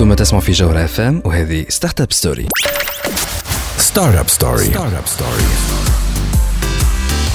[0.00, 2.48] أنتم تسمعوا في جوهر اف ام وهذه startup story
[3.78, 5.42] startup story startup story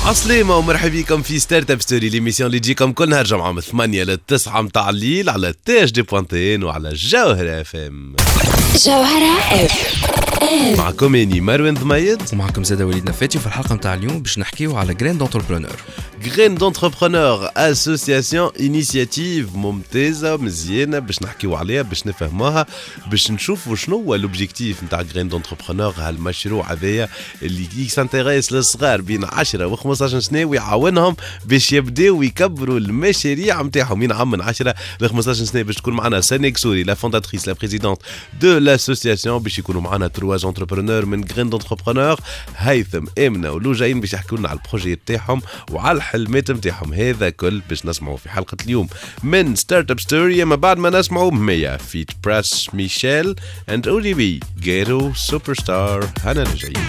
[0.05, 4.17] عسلامة ومرحبا بكم في startup story l'émission اللي تجيكم كل نهار جمعة من 8 ل
[4.27, 8.15] 9 متاع الليل على تاج دي بوانتين وعلى جوهرة اف ام
[8.85, 9.82] جوهرة اف
[10.77, 12.21] معكم اني مروان ضميد.
[12.33, 15.75] ومعكم زاد وليد نفاتي في الحلقة متاع اليوم باش نحكيو على graine d'entrepreneur
[16.27, 22.65] graine d'entrepreneur association initiative ممتازة مزيانة باش نحكيو عليها باش نفهموها
[23.11, 27.09] باش نشوفوا شنو هو l'objectif نتاع graine d'entrepreneur هالمشروع هذايا
[27.41, 31.15] اللي s'intéresse للصغار بين 10 و 15 سنة ويعاونهم
[31.45, 36.21] باش يبداو يكبروا المشاريع نتاعهم من عام من 10 ل 15 سنة باش تكون معنا
[36.21, 37.99] سانيك سوري la fondatrice la présidente
[38.41, 42.19] de l'association باش يكونوا معنا trois entrepreneurs من graine d'entrepreneur
[42.57, 46.93] هيثم امنه ولو جايين باش يحكوا لنا على ال projet تاعهم وعلى الحلمات نتاعهم.
[46.93, 48.87] هذا كل باش نسمعوا في حلقة اليوم.
[49.23, 53.35] من ستارت اب ستوري أما بعد ما نسمعوا مية فيت براس ميشيل
[53.69, 56.87] اند اولي بي جيرو سوبر ستار هنا رجعين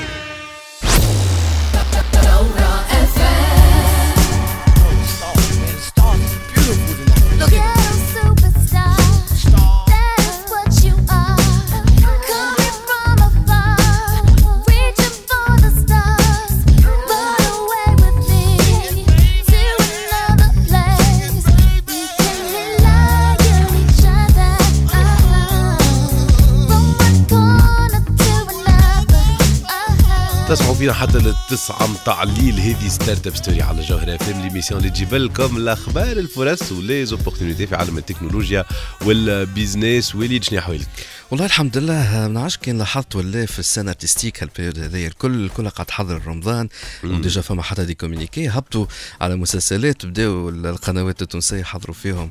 [30.85, 35.15] فينا حتى للتسعة متاع الليل هذه startup story على جوهرة اف ام l'émission اللي تجيب
[35.15, 38.65] لكم الأخبار الفرص و les opportunités في عالم التكنولوجيا
[39.05, 40.89] وال business وليد شنو احوالك؟
[41.31, 45.09] والله الحمد لله ما نعرفش كان لاحظت ولا في ال scène artistique هال période هذايا
[45.09, 46.69] الكل كلها قاعد تحضر رمضان.
[47.05, 48.87] و déjà فما حتى des communiqués هبطوا
[49.21, 52.31] على مسلسلات بداوا القنوات التونسية يحضروا فيهم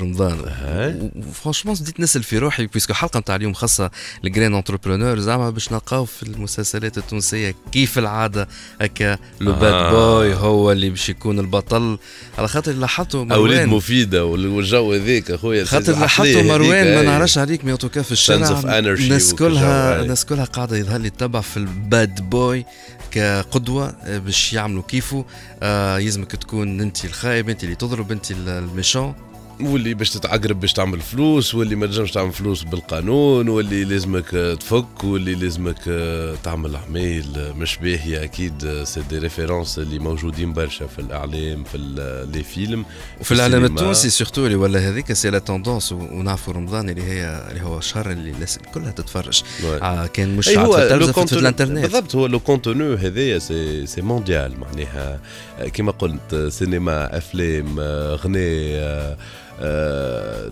[0.00, 0.38] رمضان.
[1.16, 3.90] و franchement بديت نسأل في روحي est-ce que حلقة نتاع اليوم خاصة
[4.24, 8.48] ال graine d'entrepreneur زعما باش نلقاو في المسلسلات التونسية كيف العادة
[8.80, 9.18] هكا.
[9.40, 9.90] le bad آه.
[9.90, 11.98] boy هو اللي باش يكون البطل.
[12.38, 17.02] على خاطر لاحظته أولاد مفيدة والجو هذاك أخويا خاطر أحلاه مروان ما.
[17.02, 18.60] نعرفش عليك mais en tout cas في الشارع
[18.98, 20.02] الناس كلها.
[20.02, 20.76] الناس كلها قاعدة.
[20.76, 22.64] يظهر لي تتبع في ال bad boy
[23.10, 25.24] كقدوة؟ آه، باش يعملوا كيفه.
[25.62, 29.14] آه يلزمك تكون أنت الخايب أنت اللي تضرب أنت ال méchant
[29.60, 34.28] واللي باش تتعقرب باش تعمل فلوس واللي ما تنجمش تعمل فلوس بالقانون واللي لازمك
[34.60, 35.78] تفك واللي لازمك
[36.44, 41.78] تعمل عمايل آه، مش باهية أكيد c'est des références اللي موجودين برشا في الإعلام في
[42.34, 42.84] les films
[43.20, 43.64] وفي الإعلام.
[43.64, 48.10] التونسي surtout اللي ولا هذيك c'est la tendance ونعرفوا رمضان اللي هي اللي هو الشهر
[48.10, 49.42] اللي الناس كلها تتفرج.
[49.82, 52.94] آه كان مش أي على هو التلفزه لو في contenu- الإنترنت بالضبط هو le contenu
[52.94, 55.20] هذايا c'est c'est mondial معناها
[55.74, 59.16] كما قلت سينما أفلام آه، غناء آه،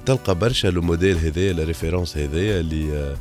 [0.07, 3.17] تلقى برشا le modèle هذايا la référence هذايا اللي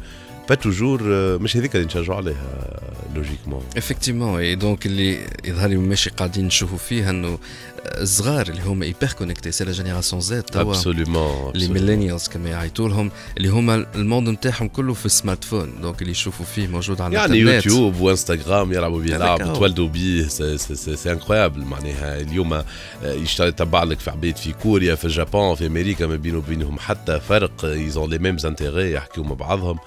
[0.50, 1.04] pas toujours
[1.40, 2.80] مش هذيك اللي نشجعوا عليها
[3.16, 7.40] logiquement effectivement et donc اللي يظهر لي ماشي قاعدين نشوفوا فيه انه
[7.86, 12.90] الصغار اللي هما hyper connectés c'est la génération Z توا absolument les millennials كما يعيطوا
[12.90, 17.02] لهم اللي هما ال monde نتاعهم كله في ال smartphone donc اللي يشوفوا فيه موجود
[17.02, 19.54] على يعني الانترنت يوتيوب وانستغرام يلعبوا بيه لعب.
[19.54, 22.64] تولدوا بيه c'est- incroyable معناها اليوم
[23.04, 27.20] يشتغل يتبع لك في عباد في كوريا في اليابان في أمريكا ما بينه وبينهم حتى
[27.20, 29.78] فرق ils ont les mêmes intérêts يحكيو مع بعضهم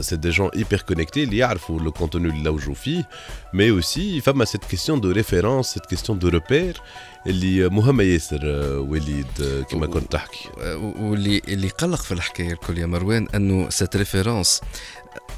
[0.00, 3.08] c'est des jeunes hyper connectés اللي يعرفوا le contenu اللي لوجوا فيه
[3.54, 6.80] mais aussi فما cette question de référence cette question de repère
[7.26, 12.78] اللي مهمه ياسر آه، وليد آه، كما كنت تحكي واللي اللي قلق في الحكاية الكل
[12.78, 14.60] يا مروان انه cette référence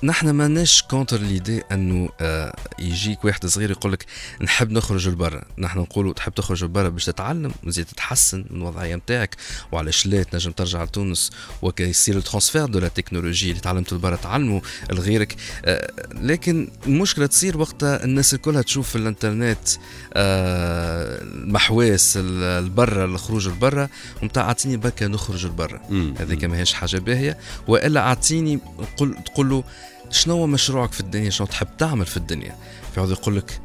[0.04, 4.06] نحن ماناش contre l'idée انه آه يجيك واحد صغير يقول لك
[4.42, 5.44] نحب نخرج لبرا.
[5.58, 9.36] نحن نقولوا تحب تخرج لبرا باش تتعلم وزيد تتحسن من الوضعيه نتاعك
[9.72, 11.30] وعلاش لا تنجم ترجع لتونس
[11.62, 15.36] وكي يصير ال transfert de la technologie اللي تعلمته لبرا تعلمه لغيرك.
[15.64, 19.68] آه لكن المشكلة تصير وقتها الناس الكلها تشوف في الانترنت
[20.14, 23.88] آه المحواس البرا الخروج لبرا
[24.22, 25.80] ومتاع أعطيني بركة نخرج لبرا.
[26.18, 28.58] هذيك ماهيش حاجة باهية وإلا أعطيني
[28.96, 29.62] قل تقول له
[30.11, 32.56] شنو هو مشروعك في الدنيا؟ شنو تحب تعمل في الدنيا؟
[32.94, 33.61] فيقعد يقول لك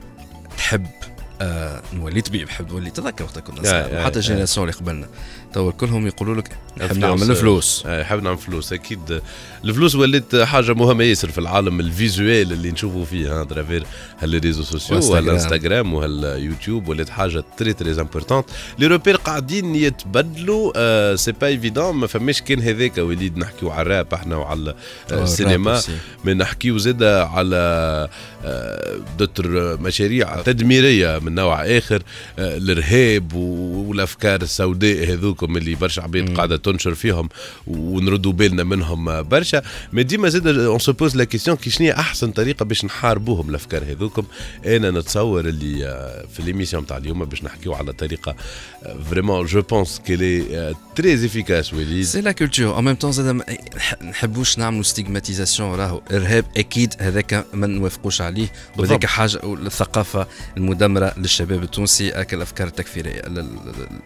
[0.58, 0.88] تحب
[1.42, 3.94] آه نولي طبيب نحب نولي تذكر وقتها كنا صغار.
[3.94, 4.19] يا- حتى.
[4.19, 5.07] ال génération اللي قبلنا.
[5.54, 6.98] تو كلهم يقولوا لك نحب.
[6.98, 7.84] نعمل فلوس.
[7.86, 8.74] آه، حاب نعمل فلوس.
[8.74, 9.22] أكيد
[9.66, 13.84] الفلوس ولات حاجة مهمة ياسر في العالم ال visuel اللي نشوفوا فيه à travers
[14.19, 15.25] هال réseaux sociaux وإنستغرام.
[15.25, 18.45] والانستغرام وهاليوتيوب ولات حاجة très très importante
[18.80, 23.81] les repères قاعدين يتبدلوا آه c'est pas évident ما فماش كان هذاك وليد نحكيو على
[23.81, 24.75] الراب إحنا وعلى
[25.12, 25.81] آه، السينما.
[26.25, 27.57] ما نحكيو زادا على
[28.45, 31.19] آه، d'autres مشاريع تدميرية.
[31.27, 32.03] من نوع آخر
[32.39, 37.29] آه، الإرهاب والأفكار السوداء هذوكم اللي برشا عباد قاعدة تنشر فيهم
[37.68, 39.62] ونردوا بالنا منهم برشا.
[39.94, 43.83] mais ديما زاد on se pose la question que شنو أحسن طريقة باش نحاربوهم الأفكار
[43.83, 44.24] هذوكم.
[44.65, 48.35] أنا نتصور اللي آه، في l'émission تاع اليوم باش نحكيو على طريقة
[49.10, 52.03] vraiment je pense qu'elle est très efficace وليد.
[52.06, 53.44] c'est la culture en même temps زاد ما
[53.77, 56.01] نح- نحبوش نعملوا stigmatisation راهو.
[56.12, 58.47] إرهاب أكيد هذاك ما نوافقوش عليه
[58.77, 59.06] وهذاك.
[59.06, 60.27] حاجة الثقافه
[60.57, 63.48] المدمرة للشباب التونسي الافكار التكفيريه ال- ال-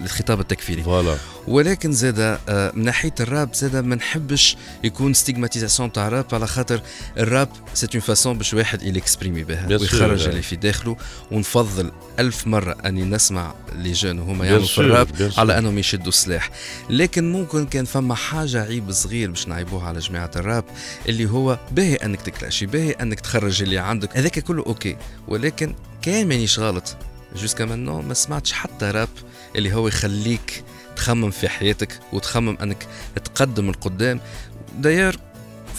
[0.01, 0.83] الخطاب التكفيري.
[0.83, 1.15] voilà.
[1.47, 2.19] ولكن زاد
[2.49, 6.81] آه، من ناحية الراب زاد ما نحبش يكون stigmatisation تاع الراب على خاطر
[7.17, 10.27] الراب c'est une façon باش واحد ي exprimer بها ويخرج.
[10.27, 10.97] اللي في داخله.
[11.31, 15.31] ونفضل ألف مرة أني نسمع les jeunes وهما يعملوا في الراب.
[15.37, 16.49] على أنهم يشدوا السلاح.
[16.89, 20.63] لكن ممكن كان فما حاجة عيب صغير باش نعيبوها على جماعة الراب
[21.09, 24.97] اللي هو باهي أنك ت clasher باهي أنك تخرج اللي عندك هذاك كله OK.
[25.27, 26.97] ولكن كان مانيش غلط.
[27.35, 29.09] jusqu'à maintenant ما سمعتش حتى راب
[29.55, 30.63] اللي هو يخليك
[30.95, 32.87] تخمم في حياتك وتخمم أنك
[33.25, 34.19] تقدم لقدام.
[34.77, 35.19] d'ailleurs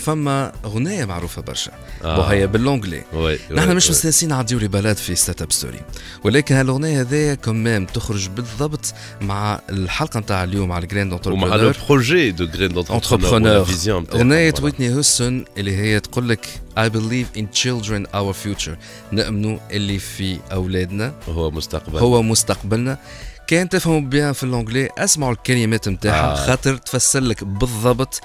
[0.06, 1.72] فما غنية معروفة برشا.
[2.04, 2.18] آه.
[2.18, 3.02] وهي ب l'anglais
[3.50, 5.80] نحن مش مستانسين نعديو les ballades في Startup Story
[6.24, 11.46] ولكن هالأغنية هذيا quand même تخرج بالضبط مع الحلقة نتاع اليوم على ال graine ومع
[11.46, 13.66] l'entrepreneur projet de Graine d'entrepreneur
[14.14, 16.46] أغنية ويتني هوستون اللي هي تقول لك
[16.78, 18.76] I believe the children are our future.
[19.12, 21.14] نأمنوا اللي في أولادنا.
[21.28, 21.98] هو مستقبل.
[21.98, 22.98] هو مستقبلنا.
[23.46, 26.32] كان تفهموا bien في l'anglais أسمعوا الكلمات نتاعها.
[26.32, 26.46] آه.
[26.46, 28.20] خاطر تفسر لك بالضبط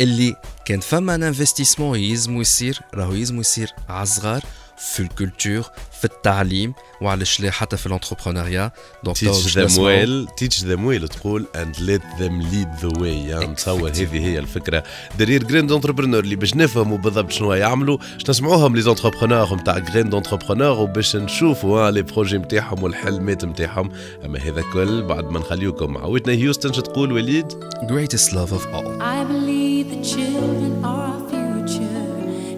[0.00, 4.42] اللي كان فما un investissement يلزمو يصير راهو يلزمو يصير على الصغار
[4.78, 5.62] في ال culture
[6.00, 8.70] في التعليم وعلاش لا حتى في ال entrepreneuriat
[9.04, 9.28] donc them
[9.58, 10.04] نسمعوا.
[10.04, 13.04] well teach them well تقول and let them lead the way.
[13.04, 14.82] يعني نتصور هذه هي الفكرة
[15.18, 20.14] derrière Graine d'entrepreneur اللي باش نفهموا بالضبط شنو يعملوا باش نسمعوهم les entrepreneurs نتاع Graine
[20.14, 23.90] d'entrepreneur وباش نشوفوا les projets نتاعهم والحلمات نتاعهم
[24.24, 27.52] اما هذا كل بعد ما نخليوكم مع ويتنا هيوستن شو تقول وليد
[27.84, 29.02] greatest love of all.
[29.02, 32.02] I believe the children are our future.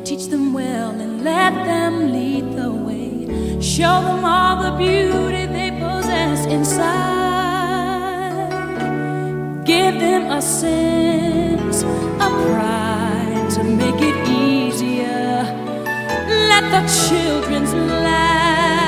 [0.09, 0.96] Teach them well
[1.27, 3.11] let them lead the way.
[3.61, 6.87] Show them all the beauty they possess inside.
[9.65, 11.83] Give them a sense
[12.25, 15.43] of pride to make it easier.
[16.51, 18.86] Let the children's laughter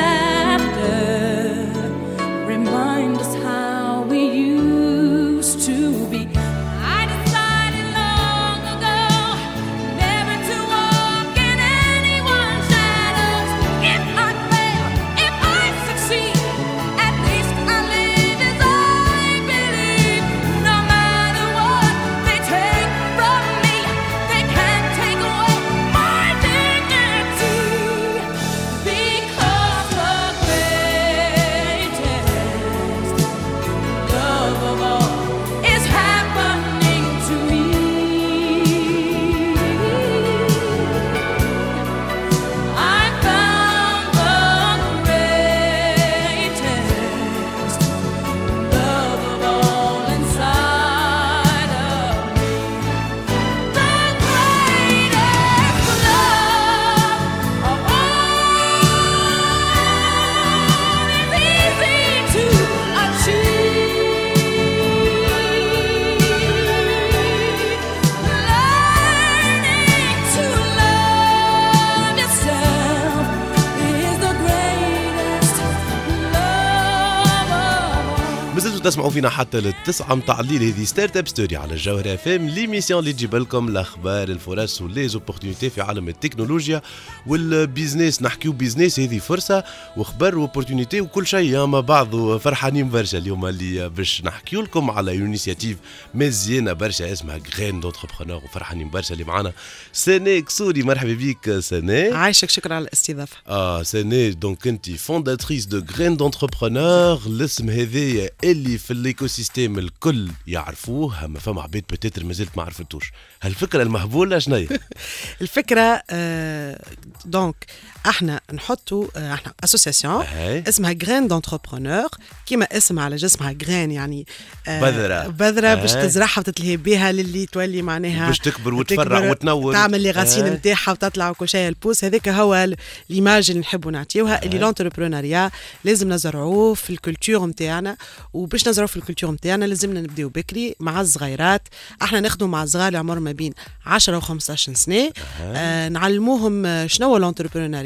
[78.78, 83.12] مازلتوا تسمعوا فينا حتى للتسعة متاع الليل هذه Startup Story على الجوهرة FM l'émission اللي
[83.12, 86.82] تجيب لكم الأخبار الفرص و les opportunités في عالم التكنولوجيا
[87.26, 89.64] وال business نحكيو business هذه فرصة
[89.96, 91.66] وخبر و opportunité وكل شيء.
[91.66, 95.76] مع بعض وفرحانين برشا اليوم اللي باش نحكيو لكم على initiative
[96.14, 99.52] مزيانة برشا اسمها Graine d'entrepreneur وفرحانين برشا اللي معنا
[99.92, 103.36] سناء كسوري مرحبا بك سناء عايشك شكرا على الاستضافة.
[103.48, 110.28] آه سناء donc انت fondatrice de Graine d'entrepreneur الاسم هذايا اللي في ال écosystème الكل
[110.46, 113.12] يعرفوه اما فما عباد peut-être مازالت ما عرفتوش.
[113.42, 114.68] هالفكرة المهبولة شنيا
[115.42, 116.80] الفكرة آه
[117.24, 117.66] donc
[118.06, 120.24] إحنا نحطوا آه إحنا association.
[120.68, 122.08] اسمها Graine d'entrepreneur
[122.46, 124.26] كيما اسم على جسمها graine يعني
[124.68, 125.28] آه بذرة.
[125.28, 125.92] بذرة باش.
[125.92, 129.72] تزرعها وتتلهي بها للي تولي معناها باش تكبر وتفرع وتنور.
[129.72, 130.46] تعمل les racines.
[130.46, 132.68] نتاعها وتطلع وكل شيء ال pousse هذاك هو
[133.10, 135.50] l'image اللي نحبوا نعطيوها اللي l'entrepreneuriat
[135.84, 137.96] لازم نزرعوه في ال culture نتاعنا
[138.32, 141.68] وباش باش نزرعوا في ال culture نتاعنا لازمنا نبداو بكري مع الصغيرات
[142.02, 143.52] إحنا نخدموا مع الصغار اللي عمرهم ما بين
[143.86, 145.10] 10 و15 سنة
[145.42, 147.16] آه نعلموهم شنو هو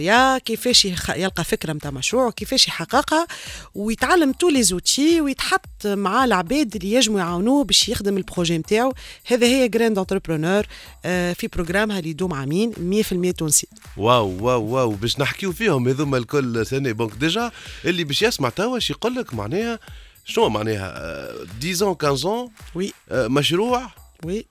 [0.03, 0.85] ال entrepreneuriat كيفاش
[1.17, 3.27] يلقى فكرة نتاع مشروع كيفاش يحققها
[3.75, 8.95] ويتعلم tous les outils ويتحط مع العباد اللي يجموا يعاونوه باش يخدم ال projet نتاعو
[9.27, 10.67] هذا هي Graine d'entrepreneur
[11.05, 13.67] آه في programme ها اللي يدوم عامين 100% تونسي.
[13.97, 17.51] واو واو واو باش نحكيو فيهم هذوما الكل سناء donc déjà
[17.85, 19.79] اللي باش يسمع توا يقول لك معناها
[20.25, 24.47] شنو معناها؟ آه، 10 15 oui مشروع؟ oui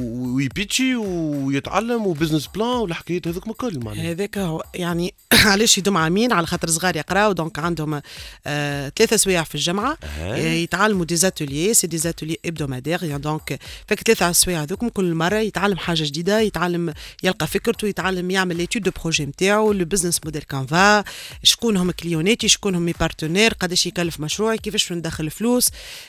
[0.00, 4.10] و ي pitcher ويتعلم و business plan والحكايات هذوك الكل معناها.
[4.10, 8.00] هذاك هو يعني علاش يدوم عامين على خاطر صغار يقراو donc عندهم
[8.46, 9.98] آه ثلاثة سوايع في الجمعة.
[10.20, 15.14] آه يتعلموا des ateliers c'est des ateliers hebdomadaires يعني donc في ثلاثة سوايع هذوك كل
[15.14, 20.20] مرة يتعلم حاجة جديدة يتعلم يلقى فكرته يتعلم يعمل l'étude de projet نتاعو le business
[20.24, 21.04] model canvas
[21.42, 25.68] شكون هم كليوناتي شكون هم mes partenaires قداش يكلف مشروعي كيفاش ندخل فلوس.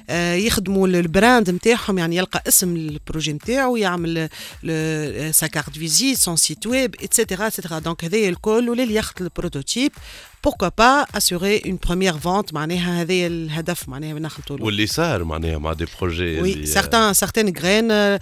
[0.10, 4.30] آه يخدموا ال brand نتاعهم يعني يلقى اسم ال projet نتاعو يعمل
[5.32, 8.94] sa carte visite son site web et cetera et cetera donc هذايا الكل ولا اللي
[8.94, 9.92] ياخذ ال prototype
[10.48, 15.58] pourquoi pas assurer une première vente معناها هذايا الهدف معناها نخلطوا له واللي صار معناها
[15.58, 18.18] مع des projets oui certains certaines graines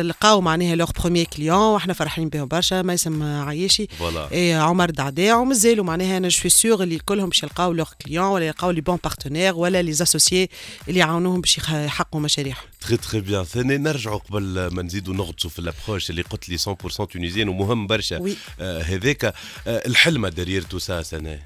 [0.00, 3.86] لقاو معناها leurs premiers clients وإحنا فرحانين بهم برشا ما يسم عايشي.
[3.98, 8.24] voilà عمر دعداع ومازالوا معناها أنا je suis sûre اللي كلهم باش يلقاو leurs clients
[8.24, 10.48] ولا يلقاو les bons partenaires ولا les associés
[10.88, 12.64] اللي يعاونوهم باش يحققوا مشاريعهم.
[12.80, 17.04] très très bien ثاني نرجعوا قبل ما نزيدوا نغطسوا في l'approche اللي قلت لي 100%
[17.12, 18.34] tunisienne ومهم برشا.
[18.60, 19.32] آه هذاك آه
[19.66, 21.45] الحلمة derrière tout ça سنة.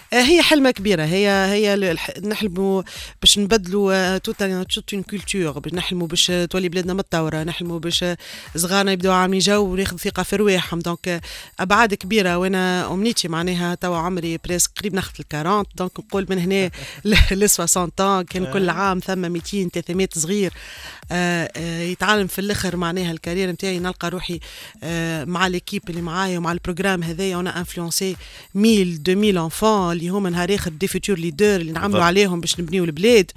[0.13, 1.03] هي حلمة كبيرة.
[1.05, 2.81] هي هي ال- نحلموا
[3.21, 8.05] باش نبدلوا toute toute une culture باش نحلموا باش تولي بلادنا متطورة نحلموا باش
[8.55, 10.79] صغارنا يبداو عاملين جو وياخذوا ثقة في رواحهم.
[10.79, 11.21] donc آه،
[11.59, 12.37] أبعاد كبيرة.
[12.37, 16.71] وأنا أمنيتي معناها توا عمري presque قريب ناخذ ال quarante donc نقول من هنا
[17.31, 20.53] ل 60 طون كان كل عام ثم 200 300 صغير.
[21.11, 23.79] آه، آه، يتعلم في الأخر معناها la carrière نتاعي.
[23.79, 24.39] نلقى روحي
[24.83, 27.39] آه، مع l'équipe اللي معايا ومع ال programme هذايا.
[27.39, 28.15] أنا influencé
[28.55, 32.03] 1000 2000 enfants اللي هما نهار اخر des futurs leaders اللي نعملوا.
[32.03, 33.31] عليهم باش نبنيو البلاد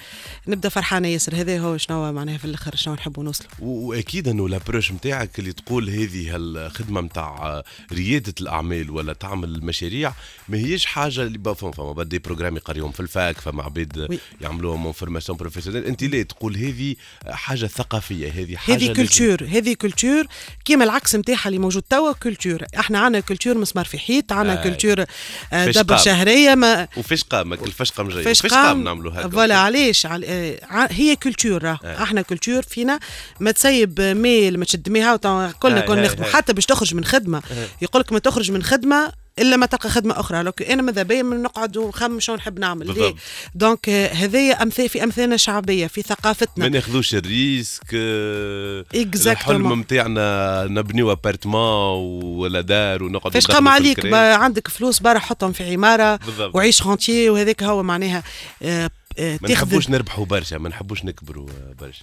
[0.49, 4.93] نبدأ فرحانة ياسر هذا هو شنو معناها في الآخر شنو نحبوا نوصلوا وأكيد إنه l'approche
[4.93, 10.13] نتاعك اللي تقول هذه الخدمه نتاع ريادة الأعمال ولا تعمل مشاريع
[10.49, 14.19] ما هيش حاجة اللي بفهم فما بدي بروجرام يقريهم في الفاك فما عباد.
[14.41, 16.95] يعملوهم فورماسيون بروفيسيونيل أنت ليه تقول هذه
[17.29, 20.27] حاجة ثقافية هذه حاجة هذه كولتور هذه كولتور
[20.65, 24.63] كيما العكس نتاعها اللي موجود توا كولتور إحنا عندنا كولتور مسمار في حيط عندنا.
[24.63, 25.05] كولتور آه،
[25.67, 26.05] فاش دبر قام.
[26.55, 29.29] ما وفيش قامك الفاش قام جاي فاش قام قام نعملوا هكا.
[29.29, 30.25] فوالا علاش؟ عل...
[30.25, 31.79] آه، هي كولتور آه.
[31.85, 32.99] إحنا كولتور فينا
[33.41, 35.53] ما تسيب ميل ما تشد ميها كلنا آه،
[35.87, 36.33] كنا آه، نخدموا آه.
[36.33, 37.43] حتى باش تخرج من خدمة.
[37.83, 41.23] يقول لك ما تخرج من خدمة إلا ما تلقى خدمة أخرى لو أنا ماذا بيا
[41.23, 43.15] من نقعد ونخمم شنو نحب نعمل ليه.
[43.55, 48.85] donc هذايا امثال في امثالنا الشعبيه في ما ثقافتنا ناخذوش ال risque آه،.
[48.95, 55.73] الحلم نتاعنا نبنيو appartement ولا دار ونقعد فاش قام عليك عندك فلوس برا حطهم في
[55.73, 56.55] عمارة بالضبط.
[56.55, 58.23] وعيش chantier وهذاك هو معناها
[58.63, 62.01] آه، ما تاخذ نحبوش نربحوا برشا ما نحبوش نكبروا آه، برشا.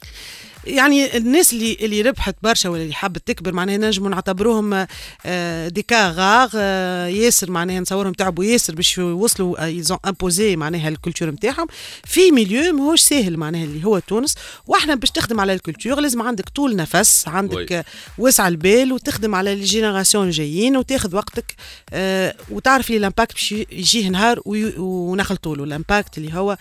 [0.66, 4.86] يعني الناس اللي اللي ربحت برشا ولا اللي حابت تكبر معناها نجموا نعتبروهم
[5.26, 10.56] آه، des cas rares آه، ياسر معناها نصورهم تعبوا ياسر باش يوصلوا ils ont imposé
[10.56, 11.68] معناها la culture نتاعهم.
[12.04, 14.36] في milieu ماهوش ساهل معناها اللي هو تونس.
[14.68, 17.72] وإحنا باش تخدم على la culture لازم عندك طول نفس عندك.
[17.72, 17.86] آه،
[18.18, 21.56] وسع البال وتخدم على les générations الجايين وتاخذ وقتك
[21.94, 26.58] آه، وتعرف لي l'impact باش يجيه نهار ونخلطوا له l'impact اللي هو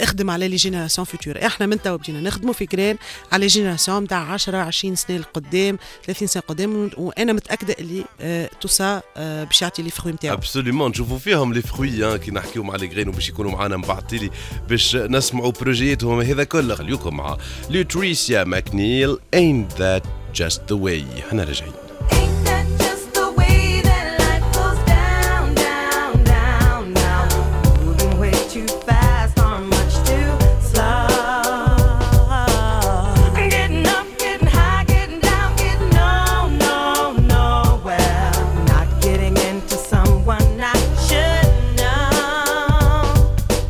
[0.00, 2.96] اخدم على les générations futures إحنا من توا بدينا نخدموا في كران
[3.32, 8.68] على génération نتاع 10 20 سنة لقدام 30 سنة قدام وأنا متأكدة اللي آه tout
[8.68, 12.76] ça آه باش يعطي لي فخوي نتاعو absolument نشوفوا فيهم لي فخوي كي نحكيو مع
[12.76, 14.30] les graines وباش يكونوا معنا تيلي
[14.68, 17.36] باش نسمعوا بروجياتهم هذا كله خليكم مع
[17.70, 20.02] Lutricia McNeal ain't that
[20.40, 21.85] just the way إحنا راجعين.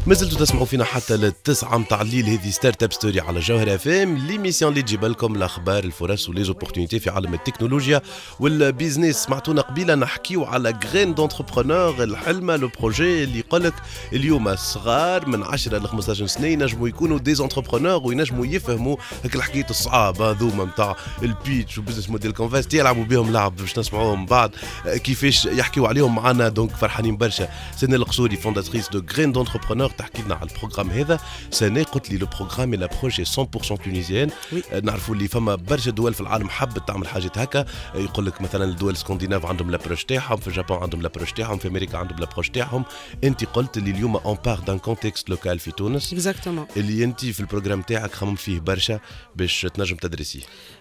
[0.07, 2.27] ما زلتوا تسمعوا فينا حتى للتسعة متاع الليل.
[2.27, 6.46] هذه Startup Story على جوهر اف ام l'émission اللي تجيب لكم الأخبار الفرص و les
[6.46, 8.03] opportunités في عالم التكنولوجيا
[8.41, 13.75] وال business سمعتونا قبيلة نحكيو على graines d'entrepreneurs الحلمة le projet اللي يقول لك
[14.13, 19.71] اليوم الصغار من 10 ل 15 سنة ينجموا يكونوا des entrepreneurs وينجموا يفهموا هك الحكايات
[19.71, 24.51] الصعاب هذوما نتاع ال pitch و business model canvas يلعبوا بهم لعب باش نسمعوهم بعد
[24.87, 26.49] كيفاش يحكيوا عليهم معنا.
[26.49, 27.49] donc فرحانين برشا.
[27.77, 31.21] سنة القصوري fondatrice de graines d'entrepreneurs تحكي لنا على ال programme هذا.
[31.51, 34.31] سنة قلت لي le programme le projet 100% tunisien.
[34.73, 37.61] آه، نعرفوا اللي فما برشا دول في العالم حبت تعمل حاجات هكا.
[37.61, 41.69] آه، يقول لك مثلا الدول السكندناف عندهم l'approche تاعهم في اليابان عندهم l'approche تاعهم في
[41.69, 42.85] أمريكا عندهم l'approche تاعهم.
[43.25, 46.13] أنت قلت اللي اليوم on part d'un contexte local في تونس.
[46.13, 49.01] exactement اللي أنت في ال programme تاعك خمم فيه برشا
[49.37, 50.41] باش تنجم تدرسيه.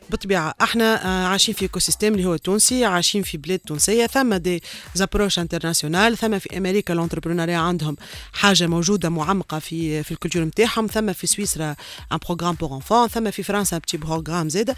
[0.10, 4.64] بالطبيعه إحنا آه، عايشين في écosystème اللي هو تونسي عايشين في بلاد تونسية ثم des
[4.96, 7.98] approches internationales ثم في أمريكا l'entrepreneuriat عندهم
[8.34, 11.76] حاجة موجودة معمقة في في la culture نتاعهم ثم في سويسرا
[12.12, 14.76] un programme pour enfants ثم في فرنسا petit programme زاده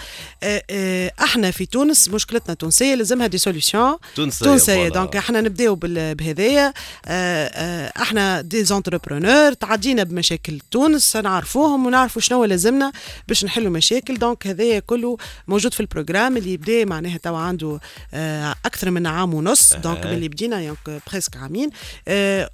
[1.24, 4.76] إحنا في تونس مشكلتنا تونسية لازمها des solutions تونسية تونسية.
[4.76, 4.90] voilà.
[4.90, 6.74] donc إحنا نبداو بهذايا.
[7.06, 12.92] آه، آه، إحنا des entrepreneurs تعدينا بمشاكل تونس نعرفوهم ونعرفوا شنو لازمنا
[13.28, 14.18] باش نحلوا مشاكل.
[14.18, 15.17] donc هذايا كله
[15.48, 17.80] موجود في ال programme اللي بدا معناها توا عنده
[18.14, 20.14] آه، أكثر من عام ونص donc أها.
[20.14, 20.78] اللي بدينا يعني
[21.12, 21.70] presque عامين
[22.08, 22.50] آه،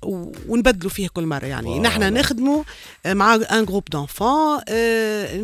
[0.48, 1.80] ونبدلوا فيه كل مرة يعني.
[1.80, 2.64] نحن نخدموا
[3.06, 4.60] آه، مع un groupe d'enfants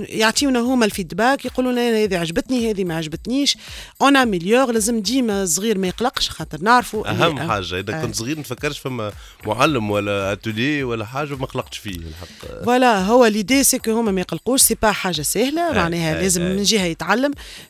[0.09, 3.57] يعطيونا هما ال feedback يقولوا لنا هذه عجبتني هذه ما عجبتنيش
[4.01, 8.01] on améliore لازم ديما الصغير ما يقلقش خاطر نعرفوا أهم حاجة إذا.
[8.01, 9.11] كنت صغير نفكرش فما
[9.45, 14.21] معلم ولا اتولي ولا حاجة ما قلقتش فيه الحق voilà هو l'idée c'est هما ما
[14.21, 16.41] يقلقوش c'est pas حاجة سهلة معناها لازم.
[16.41, 17.08] من جهة يتعلم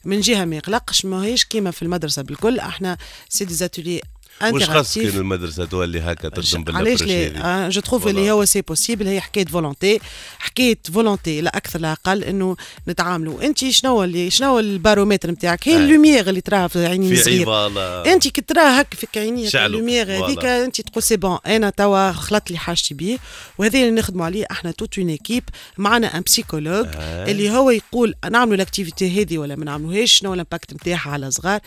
[0.06, 2.60] من جهة ما يقلقش ماهيش كيما في المدرسة بالكل.
[2.60, 2.98] إحنا
[3.30, 4.02] سي دي
[4.44, 8.08] واش خاصك كان المدرسة تولي هكا تخدم علاش لا je trouve.
[8.08, 10.00] اللي هو c'est possible هي حكاية volonté
[10.40, 12.56] حكاية volonté لا أكثر لا أقل إنه
[12.88, 13.44] نتعاملوا.
[13.44, 15.78] انت شنو اللي شنو البارومتر نتاعك؟ هي آه.
[15.78, 17.68] la lumière اللي تراها في عينين في صغير.
[18.14, 19.08] انت كي تراه هك في
[19.50, 19.66] شعلو.
[19.66, 20.46] la lumière هذيك.
[20.46, 23.18] انت تقول c'est bon أنا توا خلطت لي حاجتي بيه.
[23.58, 25.44] وهذا اللي نخدموا عليه إحنا toute une équipe
[25.78, 27.32] معنا un psychologue آه.
[27.32, 31.60] اللي هو يقول نعملوا l'activité هذه ولا ما نعملوهاش شنو l'impact نتاعها على صغار.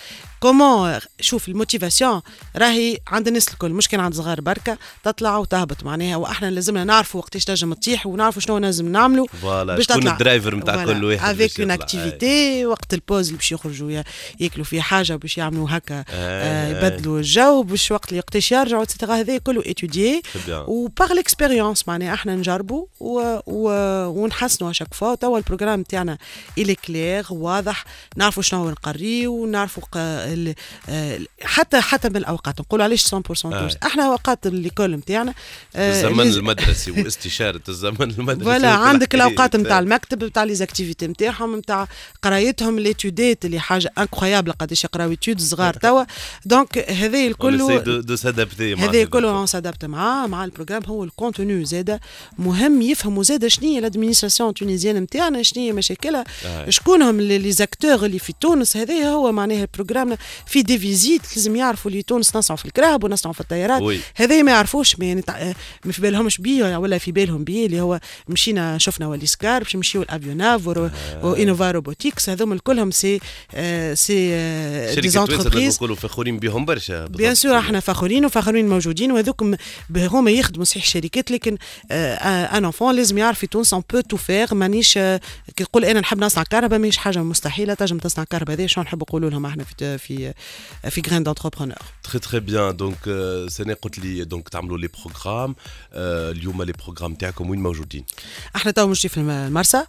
[0.42, 2.20] comment شوف la motivation
[2.56, 7.20] راهي عند الناس الكل مش كان عند صغار بركة تطلع وتهبط معناها وإحنا لازمنا نعرفوا
[7.20, 10.12] وقتاش تنجم تطيح ونعرفوا شنو لازم نعملوا باش تطلع.
[10.12, 11.70] ال driver نتاع كل واحد avec une.
[11.70, 14.04] activité وقت la pause اللي باش يخرجوا يا-
[14.40, 16.70] ياكلوا فيه حاجة باش يعملوا هكا آه،.
[16.70, 20.22] يبدلوا الجو باش وقت اللي وقتاش يرجعوا et cetera هذا كله bien.
[20.50, 23.38] و par l'expérience معناها إحنا نجربوا و...
[23.46, 23.70] و...
[24.06, 26.18] ونحسنوا à chaque fois توا ال programme تاعنا
[26.58, 27.84] il est clair واضح
[28.16, 29.82] نعرفوا شنو نقريو ونعرفوا
[30.32, 30.54] ال...
[30.88, 35.34] آه، حتى حتى من الاوقات نقولوا علاش 100% تونس إحنا أوقات ال l'école نتاعنا
[35.76, 39.14] آه، الزمن المدرسي واستشارة الزمن المدرسي voilà وكل عندك.
[39.14, 41.88] الأوقات نتاع المكتب نتاع les activités نتاعهم نتاع
[42.22, 46.04] قرايتهم l'étude ات اللي حاجة incroyable قداش يقراو étude صغار توا
[46.46, 49.04] donc هذا الكل هذا.
[49.04, 52.00] كله on s'adapte معاه مع ال programme هو ال contenu زاده
[52.38, 56.70] مهم يفهموا زاده شنو هي ال administration tunisienne نتاعنا شنو هي مشاكلها آه.
[56.70, 60.78] شكون هم les les acteurs اللي في تونس هذا هو معناها ال programme في des
[60.78, 63.82] visites لازم يعرفوا اللي تونس نصنعوا في الكراهب ونصنعوا في الطيارات.
[64.16, 65.22] هذا ما يعرفوش ما يعني
[65.84, 70.02] ما في بالهمش بيه ولا في بالهم بيه اللي هو مشينا شفنا Wallyscar باش نمشيو
[70.02, 70.90] ل Avionav ورو-
[71.22, 73.20] و Enova Robotics هذوم الكلهم c'est
[73.54, 77.34] آه، c'est آه، des لازم entreprises نقولوا فخورين بهم برشا bien.
[77.34, 79.54] sûr إحنا فخورين وفخورين موجودين وهذوكم
[79.90, 81.56] ب- هما يخدموا صحيح شركات لكن
[81.90, 85.20] un enfant لازم يعرف في تونس on peut tout faire مانيش آه،
[85.56, 88.98] كي تقول أنا نحب نصنع كرهبة ماهيش حاجة مستحيلة تنجم تصنع كرهبة هذه شنو نحب
[89.02, 90.34] نقولوا لهم إحنا في في
[90.90, 92.98] في grands entrepreneurs très très bien donc
[93.48, 95.54] سنة قلت لي donc تعملوا les programmes
[95.92, 98.04] اليوم les programmes تاعكم وين موجودين؟
[98.56, 99.84] إحنا تو موجودين في المرسى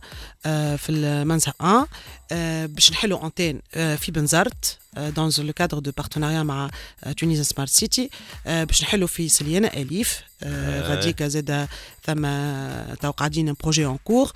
[0.46, 1.88] آه، في المنزه 1
[2.32, 6.70] آه، باش نحلوا antenne آه، في بنزرت dans le cadre du partenariat مع
[7.18, 8.10] Tunis Smart City
[8.46, 10.22] باش نحلوا في سليانة أليف.
[10.44, 11.68] آه، غاديكا زاد
[12.06, 12.28] ثم
[13.02, 14.32] تو قاعدين projets en cours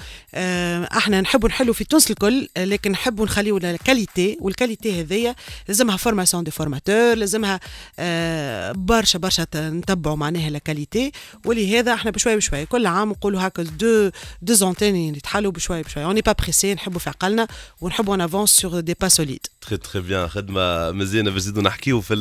[0.97, 5.35] إحنا نحبوا نحلوا في تونس الكل آه، لكن نحبوا نخليوا ال qualité وال qualité هذيا
[5.67, 7.59] لازمها formation des formateurs لازمها
[7.99, 11.11] آه، برشا برشا نتبعوا معناها la qualité
[11.45, 14.09] ولهذا إحنا بشوي بشوي كل عام نقولوا هكا deux
[14.41, 17.47] deux antennes يتحلوا بشوي بشوي on n'est pas pressés نحبوا في عقلنا
[17.81, 22.01] ونحبوا on avance sur des pas solides très très bien خدمه مزيانه باش نزيدو نحكيو
[22.01, 22.15] في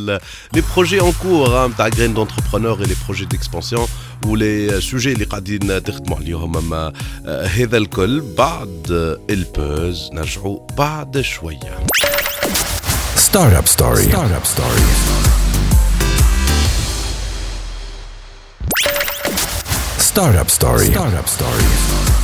[0.55, 3.87] les projets en cours نتاع Graine d'entrepreneur et les projets d'expansion
[4.27, 6.93] و les sujets اللي قاعدين تخدموا عليهم أما
[7.27, 8.87] آه، هذا الكل بعد
[9.31, 11.87] ال pause نرجعوا بعد شوية
[13.17, 14.05] Startup Story.
[14.15, 14.85] Startup Story.
[20.11, 20.87] Startup Story.
[20.95, 22.16] Startup Story.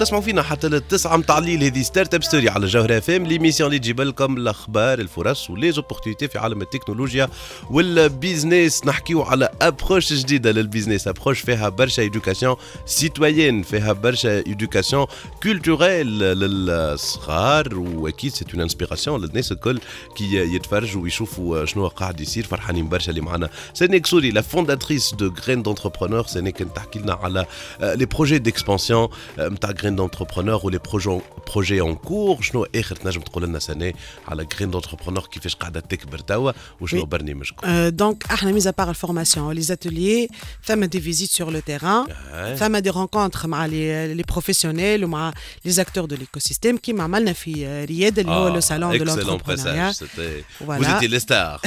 [0.00, 4.00] تسمعوا فينا حتى للتسعة متاع الليل هذه Startup Story على جوهرة FM l'émission اللي تجيب
[4.00, 7.28] لكم الأخبار الفرص و les opportunités في عالم التكنولوجيا
[7.70, 14.36] وال business نحكيو على approche جديدة لل business approche فيها برشا éducation citoyenne فيها برشا
[14.46, 15.06] éducation
[15.42, 17.78] culturelle للصغار.
[17.78, 19.80] وأكيد c'est une inspiration للناس الكل
[20.16, 22.46] كي يتفرجوا ويشوفوا شنو قاعد يصير.
[22.46, 23.50] فرحانين برشا اللي معنا.
[23.74, 27.46] سنيك سوري la fondatrice de Graine d'entrepreneur سنيك تحكي لنا على
[27.80, 29.08] les projets d'expansion
[29.38, 31.20] نتاع Graine d'entrepreneur و les projets
[31.52, 33.92] projets en cours شنو اخر تنجم تقول لنا سنه
[34.28, 37.04] على Graine d'entrepreneur كيفاش قاعدة تكبر توا وشنو Oui.
[37.04, 40.28] برنامجكم Euh, donc, إحنا mis à part la formation, les ateliers,
[40.62, 42.56] فما des visites sur le terrain, Ouais.
[42.58, 45.32] فما des rencontres مع les, les professionnels ومع
[45.68, 49.08] les acteurs de l'écosystème كيما عملنا في آه، رياض اللي هو le salon de excellent
[49.08, 50.78] l'entrepreneuriat passage, c'était Voilà.
[50.80, 51.60] vous étiez les stars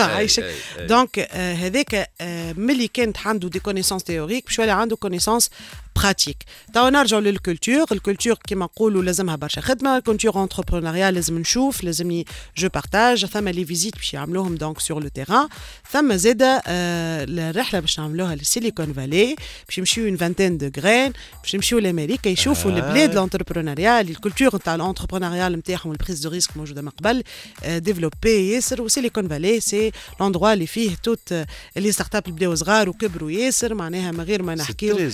[0.00, 0.44] عايشك
[0.80, 5.50] donc آه، هذاك آه، ملي كانت عنده des connaissances théoriques باش يولي عنده connaissances
[5.96, 6.36] pratiques
[6.74, 11.38] توا نرجعوا لل culture ال culture كيما نقولوا لازمها برشا خدمه ال culture entrepreneuriat لازم
[11.38, 12.24] نشوف لازمني
[12.56, 15.48] je partage ثم les visites باش يعملوهم donc sur le terrain
[15.90, 19.36] ثم زاده آه، الرحله باش نعملوها لل Silicon Valley
[19.68, 22.74] باش يمشيو une vingtaine de graines باش يمشيو لامريكا يشوفوا آه.
[22.74, 26.88] البلاد ال entrepreneuriat ال culture نتاع ال entrepreneuriat نتاعهم ال prise de risque موجوده من
[26.88, 27.22] قبل
[27.66, 31.32] développé ياسر و Silicon Valley c'est l'endroit اللي فيه toutes
[31.76, 35.10] les startups بداو صغار وكبروا ياسر معناها من غير ما سي نحكيو très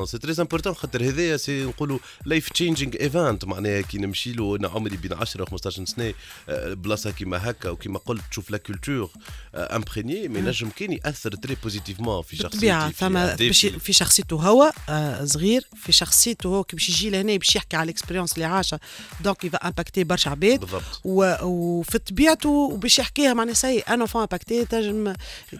[0.00, 4.68] important c'est très important خاطر هذايا c'est نقولوا life-changing event معناها كي نمشي له أنا
[4.68, 6.14] عمري بين 10 و 15 سنة
[6.48, 9.10] آه، بلاصه كيما هكا وكيما قلت تشوف la culture
[9.54, 13.48] امبريني مي نجم كان ياثر très positivement في شخصيتي بالطبيعة في.
[13.48, 17.84] باش شخصيته هو آه، صغير في شخصيته هو كي باش يجي لهنا باش يحكي على
[17.84, 18.80] ال expérience اللي عاشها
[19.20, 20.68] donc il va impacter برشا عباد.
[21.04, 25.14] وفي طبيعته وباش يحكيها معناها c'est un enfant impacté تنجم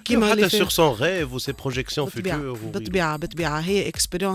[0.05, 4.29] كيما حتى sur son rêve و ses projections futures بالطبيعة بالطبيعة هي expérience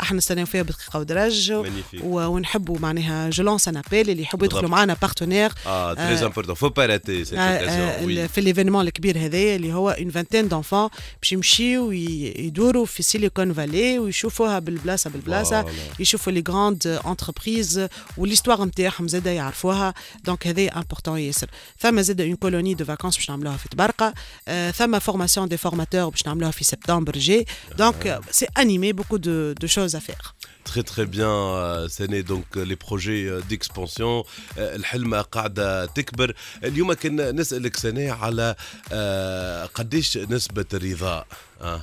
[0.00, 2.04] إحنا نستناو فيها بدقيقة ودرج Magnifique.
[2.04, 4.78] و- ونحبوا معناها je lance un appel اللي يحبوا يدخلوا بالضبط.
[4.78, 9.72] معنا partenaire آه très important faut pas rater cette occasion في l'événement الكبير هذايا اللي
[9.72, 10.88] هو une vingtaine d'enfants
[11.22, 16.00] باش يمشيو وي- يدوروا في Silicon Valley ويشوفوها بالبلاصة بالبلاصة Voilà.
[16.00, 17.86] يشوفوا les grandes entreprises
[18.16, 19.94] و l'histoire نتاعهم زاده يعرفوها.
[20.24, 21.50] donc هذا important ياسر.
[21.80, 24.14] ثم زاده une colonie de vacances باش نعملوها في تبرقة.
[24.48, 27.46] آه، ثم formation des formateurs باش نعملوها في سبتمبر جي
[27.78, 30.34] donc c'est انيمي beaucoup de de choses à faire
[30.72, 36.34] Très très bien euh, سنة donc euh, les projets euh, d'expansion euh, الحلمة قاعدة تكبر.
[36.64, 38.54] اليوم كنا نسألك سنة على
[38.92, 41.24] آه، قديش نسبة الرضا
[41.60, 41.80] آه،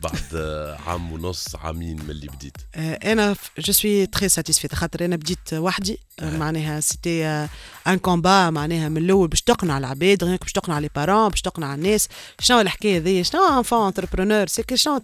[0.00, 5.04] بعد آه، عام ونص عامين من اللي بديت؟ آه، أنا je suis très satisfaite خاطر
[5.04, 5.92] أنا بديت وحدي.
[5.92, 7.24] آه، معناها c'était
[7.86, 11.74] un combat معناها من الأول باش تقنع العباد غير باش تقنع les parents باش تقنع
[11.74, 12.08] الناس.
[12.40, 15.00] شنو الحكاية هذيا؟ شنو enfant entrepreneur c'est شنو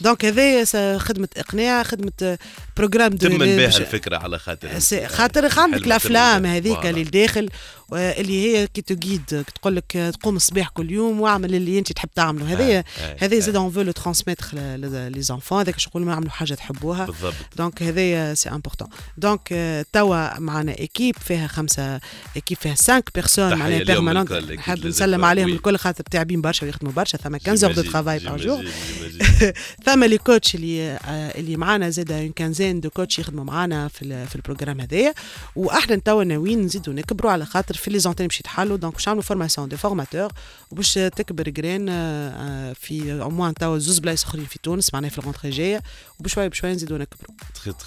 [0.00, 2.38] donc هذايا خدمة إقناع خدمة
[2.76, 6.46] programme دو تمن بها الفكرة على خاطر سي- خاطر عندك حلمة الافلام.
[6.46, 6.86] هذيك.
[6.86, 7.48] اللي داخل
[7.92, 12.52] اللي هي كي تجيد تقول لك تقوم الصباح كل يوم واعمل اللي أنت تحب تعمله.
[12.52, 13.44] هذايا آه، هذايا آه.
[13.44, 17.04] زاد on veut le transmettre les enfants هذاك شغل ما يعملوا حاجة تحبوها.
[17.06, 17.34] بالضبط.
[17.56, 18.88] donc هذايا c'est important
[19.18, 19.84] Donc آه،
[20.20, 22.00] توا معنا équipe فيها خمسة
[22.36, 25.48] équipe فيها 5 personnes معناها permanentes أكيد نحب نسلم عليهم.
[25.48, 28.64] الكل خاطر تعبين برشا ويخدموا برشا ثم 15 heures de travail par jour.
[29.84, 34.26] ثم les coachs اللي آه، اللي معانا زاد une quinzaine de coachs يخدموا معانا في
[34.26, 35.14] في ال programme هذايا.
[35.56, 38.76] وأحنا توا ناويين نزيدوا نكبروا على خاطر في les antennes باش يتحلوا.
[38.76, 40.32] donc باش نعملوا formation des formateurs
[40.70, 45.18] وباش تكبر Graines آه، في au moins توا زوز بلايص أخرين في تونس معناها في
[45.18, 45.82] ال rentrée جاية
[46.20, 47.34] وبشوية بشوية نزيدوا نكبروا.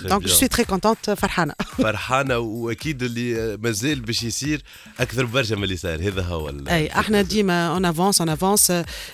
[0.10, 0.22] donc.
[0.24, 1.54] Je suis très contente فرحانة.
[2.24, 4.62] فرحانة وأكيد اللي مازال باش يصير
[5.00, 6.02] أكثر برشا من اللي صار.
[6.08, 8.72] هذا هو أي إحنا ديما on avance on avance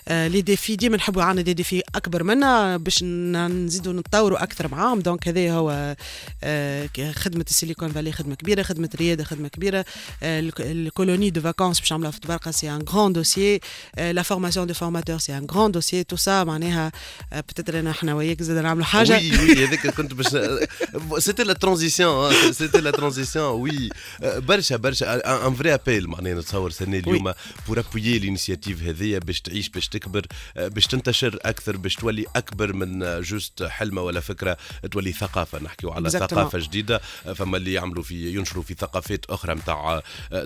[0.09, 4.99] les défis ديما نحبوا عندنا des défis أكبر منا باش نزيدوا نتطوروا أكثر معاهم.
[4.99, 5.95] donc هذا هو
[6.43, 9.85] آه، خدمة ال Silicon Valley خدمة كبيرة خدمة ريادة خدمة كبيرة.
[10.23, 13.59] آه، الك- ال colonie de vacances باش نعملوها في طبرقة c'est un grand dossier
[13.97, 16.91] la formation de formateurs c'est un grand dossier tout ça معناها
[17.33, 19.17] peut-être انا إحنا وياك زاد نعملوا حاجة.
[19.17, 20.27] وي وي هذاك كنت باش
[21.23, 23.89] c'était la transition c'était la transition oui
[24.21, 27.33] برشا برشا un vrai appel معناها نتصور سناء اليوم
[27.67, 33.21] pour appuyer l'initiative هذيا باش تعيش باش تكبر باش تنتشر أكثر باش تولي أكبر من
[33.21, 34.57] juste حلمة ولا فكرة
[34.91, 36.09] تولي ثقافة نحكيو على.
[36.09, 37.01] ثقافة جديدة
[37.35, 40.01] فما اللي يعملوا في ينشروا في ثقافات أخرى نتاع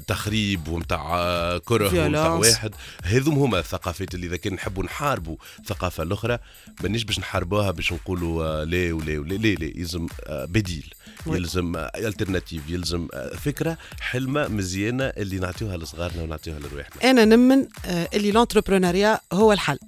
[0.08, 2.48] تخريب ونتاع كره Violence.
[2.48, 6.40] واحد هذوم هما الثقافات اللي إذا كان نحبوا نحاربوا الثقافه الأخرى
[6.84, 10.94] مانيش باش نحاربوها باش نقولوا آه، لا ولا ولا لا لا يلزم آه، بديل.
[11.28, 12.33] يلزم alternative
[12.70, 17.12] يلزم آه، فكرة حلمة مزيانة اللي نعطيوها لصغارنا ونعطيوها لرواحنا.
[17.12, 19.80] أنا نمن آه، اللي l'entrepreneuriat هو الحل.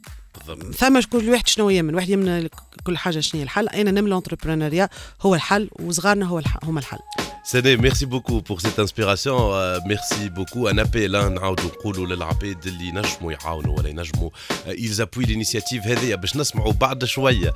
[0.73, 2.47] فما كل واحد شنو يمن؟ واحد يمن
[2.83, 3.69] كل حاجة شنو هي الحل.
[3.69, 4.89] أنا نم l'entrepreneuriat
[5.21, 6.57] هو الحل وصغارنا هو الح...
[6.63, 6.99] هما الحل.
[7.43, 13.31] سناء merci beaucoup pour cette inspiration merci beaucoup un appel نعاودوا نقولوا للعباد اللي نجموا
[13.31, 14.29] يعاونوا ولا ينجموا
[14.67, 17.53] ils appuient l'initiative هذه باش نسمعوا بعد شوية.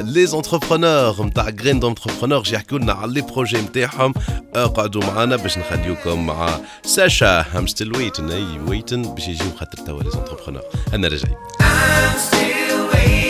[0.00, 4.14] les entrepreneurs نتاع Graines d'entrepreneurs يحكوا لنا على les projets نتاعهم
[4.54, 10.02] اقعدوا معنا باش نخليوكم مع ساشا I'm still waiting eh waiting باش يجيو خاطر توا
[10.02, 10.62] les entrepreneurs
[10.94, 11.36] أنا راجعين
[12.16, 13.27] still waiting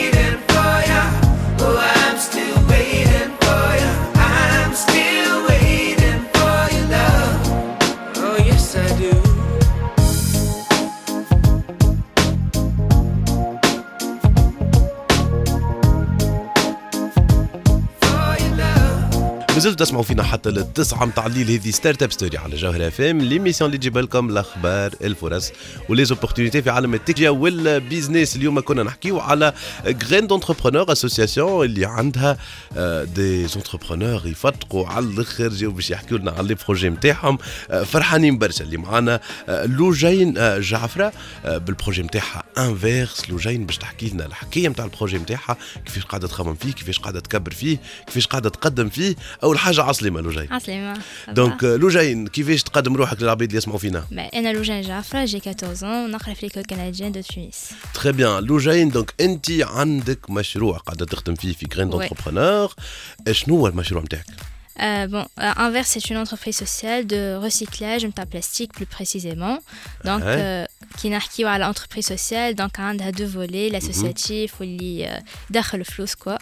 [19.58, 23.78] مازلتوا تسمعوا فينا حتى للتسعة متاع الليل هذه Start-up Story على جوهر FM l'émission اللي
[23.78, 25.52] تجيب لكم الاخبار الفرص
[25.88, 29.52] و les opportunités في عالم التكنولوجيا وال business اليوم كنا نحكيو على
[29.86, 32.36] Graines d'entrepreneurs association اللي عندها
[33.04, 37.38] des entrepreneurs يفتقوا على الآخر جاو باش يحكيو لنا على les projets نتاعهم
[37.84, 41.12] فرحانين برشا اللي معانا لوجين جعفره
[41.44, 46.28] بال projet نتاعها Inverse لوجين باش تحكي لنا الحكاية نتاع ال projet نتاعها كيفاش قاعدة
[46.28, 49.14] تخمم فيه كيفاش قاعدة تكبر فيه كيفاش قاعدة تقدم فيه
[49.48, 51.00] أول حاجة عسلمه لوجين عسلامة.
[51.28, 55.42] دونك آه، لوجين كيفاش تقدم روحك للعباد اللي يسمعوا فينا؟ Bah, أنا لوجين جعفرة j'ai
[55.46, 60.76] 14 ans نقرا في l'école canadienne de Tunis très bien لوجين donc أنت عندك مشروع
[60.78, 61.92] قاعدة تخدم فيه في Graines Ouais.
[61.92, 62.74] d'entrepreneurs
[63.30, 64.24] شنو هو المشروع نتاعك
[64.80, 69.56] Euh, bon, euh, Inverse, c'est une entreprise sociale de recyclage de plastique plus précisément.
[70.08, 70.38] Donc, Ouais.
[70.38, 70.66] euh,
[70.97, 76.37] qui narki à l'entreprise sociale, donc on a deux volets, l'associatif ou le flous quoi.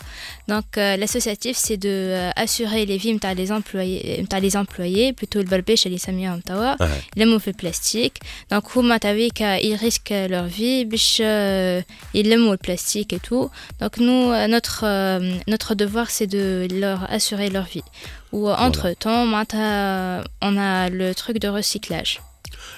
[0.47, 5.13] Donc, euh, l'associatif, c'est de euh, assurer les vies m'ta les employés, m'ta les employés,
[5.13, 6.87] plutôt le barbèche et les samia m'tawa, Ouais.
[7.15, 8.17] les mots fait plastique.
[8.51, 11.81] Donc, huma t'avais qu'ils risquent leur vie, biche, euh,
[12.13, 13.49] ils aiment le plastique et tout.
[13.79, 17.83] Donc, nous, euh, notre, euh, notre devoir, c'est de leur assurer leur vie.
[18.31, 22.21] Ou entre-temps, معناتها, on a le truc de recyclage.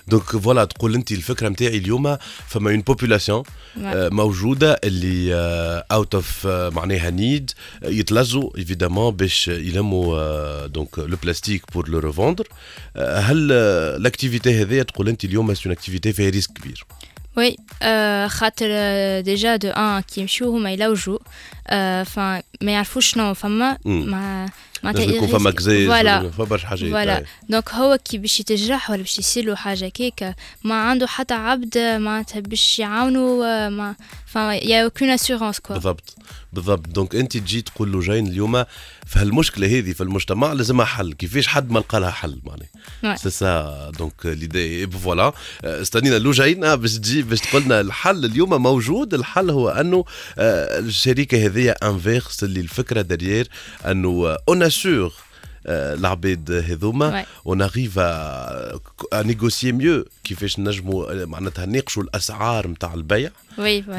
[0.08, 2.16] Donc voilà تقول انت الفكرة نتاعي اليوم
[2.48, 3.80] فما une population Ouais.
[4.12, 5.34] موجودة اللي
[5.92, 7.50] out of معناها need
[7.82, 12.48] يتلزوا évidemment باش يلموا donc le plastique pour le revendre
[12.96, 16.84] هل ال activité هذه تقول انت اليوم c'est activité فيها risque كبير؟
[17.38, 18.68] Euh, خاطر
[19.22, 21.18] déjà de un كي يمشيو هما يلوجوا
[21.68, 23.78] enfin ما يعرفوش شنو فما
[24.84, 26.30] لازم يكون فما قزاز voilà.
[26.30, 27.24] فما برشا حاجات فوالا.
[27.48, 31.78] دونك هو كي باش يتجرح ولا باش يصير له حاجة كيك ما عنده حتى عبد
[31.78, 33.94] معناتها باش يعاونوا ما
[34.28, 36.14] فما y a aucune assurance quoi بالضبط.
[36.52, 36.88] بالضبط.
[36.88, 38.64] Donc أنت تجي تقول له جاين اليوم
[39.06, 41.12] في هالمشكله هذه في المجتمع لازمها حل.
[41.12, 43.16] كيفاش حد ما لقى لها حل معناها.
[43.16, 45.32] C'est ça donc l'idée voilà
[45.64, 49.14] استنينا لوجين آه، باش تجي باش تقول لنا الحل اليوم موجود.
[49.14, 50.04] الحل هو أنه
[50.38, 53.48] آه، الشركة هذه Inverse اللي الفكرة derrière
[53.86, 55.12] أنه on assure
[55.68, 57.26] العباد هذوما Ouais.
[57.46, 58.80] on arrive à
[59.14, 63.30] négocier mieux كيفاش نجموا آه، معناتها ناقشوا الاسعار نتاع البيع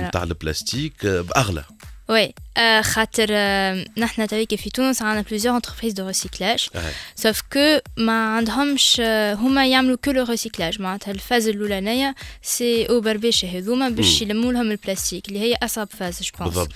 [0.07, 1.63] نتاع البلاستيك باغلى
[2.09, 6.75] Oui آه، خاطر آه، نحنا تويك في تونس عندنا entreprises de recyclage.
[6.75, 6.91] أهي.
[7.15, 12.85] Sauf que ما عندهمش آه، هما يعملوا que le recyclage معناتها ال phase الأولانية c'est
[12.85, 16.67] au برباشة هذوما باش يلموا لهم البلاستيك اللي هي أصعب phase je pense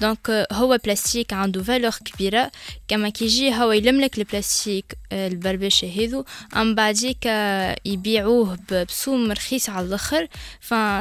[0.00, 2.50] Donc هو بلاستيك عنده valeur كبيرة.
[2.88, 6.24] كما كي يجي هو يلم لك البلاستيك البربشه هذو
[6.56, 10.28] أم بعديك آه، يبيعوه بسوم رخيص على الآخر.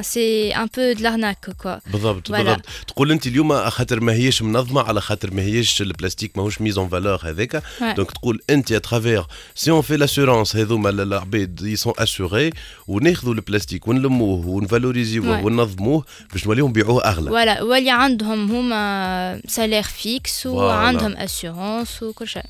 [0.02, 2.32] C'est un peu de l'arnaque quoi بالضبط.
[2.32, 2.66] بالضبط.
[2.88, 6.90] تقول أنت اليوم خاطر ما هيش منظمة على خاطر ما هيش البلاستيك ماهوش mis en
[6.90, 7.64] valeur هذاك.
[7.82, 12.50] Donc تقول أنت à travers c'est on fait l'assurance هذوما العباد ils sont assurés
[12.88, 15.46] وناخذوا البلاستيك ونلموه ونفالوريزيوه.
[15.46, 20.46] وننظموه باش نوليو نبيعوه أغلى ولا واللي عندهم هما salaire fixe.
[20.46, 22.44] وعندهم assurance وكل شيء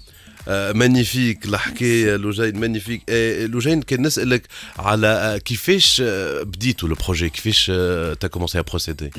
[0.48, 3.02] Magnifique الحكاية لوجين magnifique
[3.52, 4.42] لوجين كان نسالك
[4.80, 6.02] على كيفاش
[6.42, 7.66] بديتوا le projet كيفاش
[8.20, 9.10] t'as commencé à procéder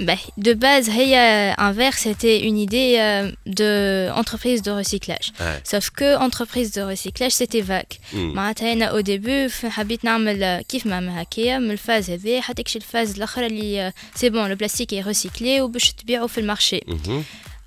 [0.40, 1.54] de base, هي
[1.92, 5.28] c'était une idée euh, de entreprise de recyclage.
[5.40, 5.60] Ouais.
[5.72, 7.94] Sauf que entreprise de recyclage, c'était vague.
[8.14, 12.62] معناتها au début ف- حبيت نعمل كيف ما عمل هكايا من ال phase هذه حتى
[12.62, 16.45] jusqu'à ال phase الأخرى اللي c'est bon le plastique est recyclé وباش تبيعه في ال
[16.45, 16.80] marché.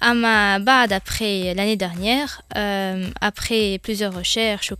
[0.05, 4.73] Ama Bad, après l'année dernière, euh, après plusieurs recherches,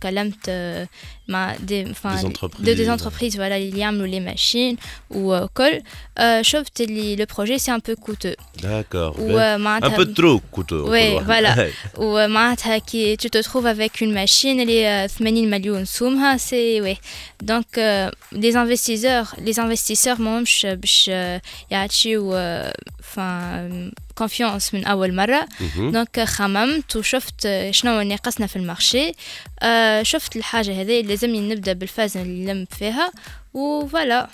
[1.23, 2.64] ou euh, مع des, enfin, Des entreprises.
[2.66, 3.36] de des entreprises.
[3.36, 4.76] voilà اللي يعملوا les machines
[5.10, 5.80] وكل
[6.20, 8.36] euh, شفت اللي le projet c'est un peu coûteux.
[8.62, 11.60] داكور ان ومعناتها بو ترو كوتو Oui, voilà.
[11.98, 16.96] ومعناتها كي tu te trouves avec une machine اللي 80 مليون سومها سي وي
[17.42, 22.72] دونك les investisseurs les investisseurs ماهمش باش آه، يعطيو آه،
[24.14, 29.12] confiance من اول مره donc خممت وشفت شنو ناقصنا في ال marché
[29.62, 33.10] آه، شفت الحاجة هذه لازمني نبدأ بال phase اللي نلم فيها
[33.54, 34.28] و voilà.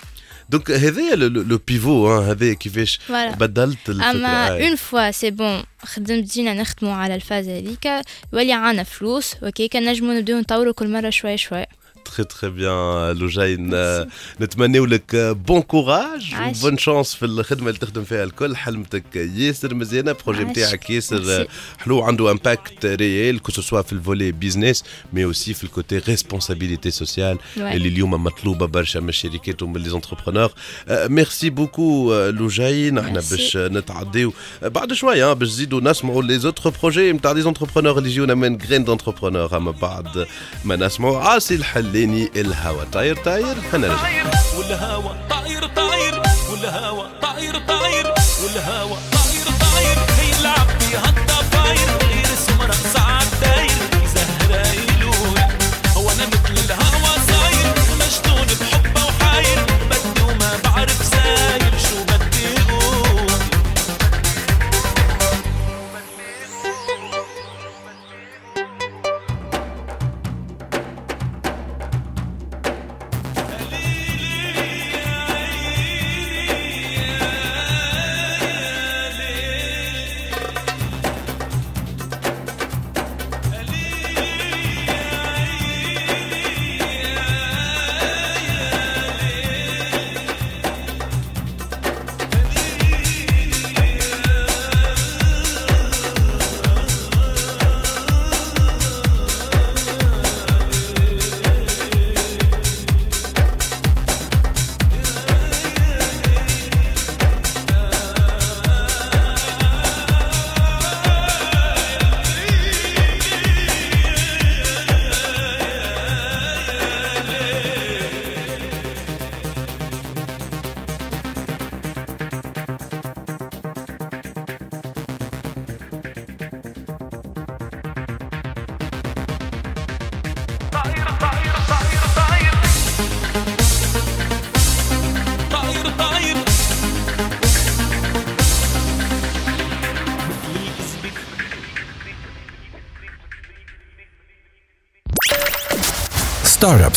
[0.49, 2.99] donc هذايا le- pivot هذايا كيفاش
[3.35, 4.47] بدلت الفكرة أما.
[4.67, 7.89] une fois c'est bon خدمت جينا نخدموا على ال phase هذيك.
[8.33, 11.67] يولي عنا فلوس وكيكا نجمو نبداو نطوروا كل مرة شوية شوية
[12.11, 14.07] très très bien لوجين آه،
[14.41, 16.57] نتمنيو لك bon courage عاش.
[16.57, 20.49] و bonne chance في الخدمه اللي تخدم فيها الكل خدمتك ياسر مزيانه projet عاش.
[20.51, 21.41] نتاعك ياسر ميرسي.
[21.41, 21.47] آه،
[21.77, 24.83] حلو عنده impact réel que ce soit في ال volet business
[25.13, 27.59] mais aussi في ال côté responsabilité sociale Ouais.
[27.59, 30.51] اللي اليوم مطلوبه برشا من الشركات ومن les entrepreneurs
[30.89, 33.29] merci beaucoup لوجين إحنا Merci.
[33.31, 37.97] باش نتعديو آه، بعد شوية آه، باش نزيدوا نسمعوا les autres projets نتاع les entrepreneurs
[37.97, 40.27] اللي يجيونا من graines d'entrepreneurs اما بعد
[40.65, 41.55] ما نسمعوا عاصي
[42.01, 44.23] الحلاني الهوا طاير طاير هنرجع
[44.57, 49.97] والهوى طاير طاير والهوى طاير طاير والهوى طاير طاير.
[50.39, 52.00] يلعب فيها الضفاير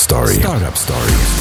[0.05, 0.43] Startup Story.
[0.43, 1.34] Startup Story.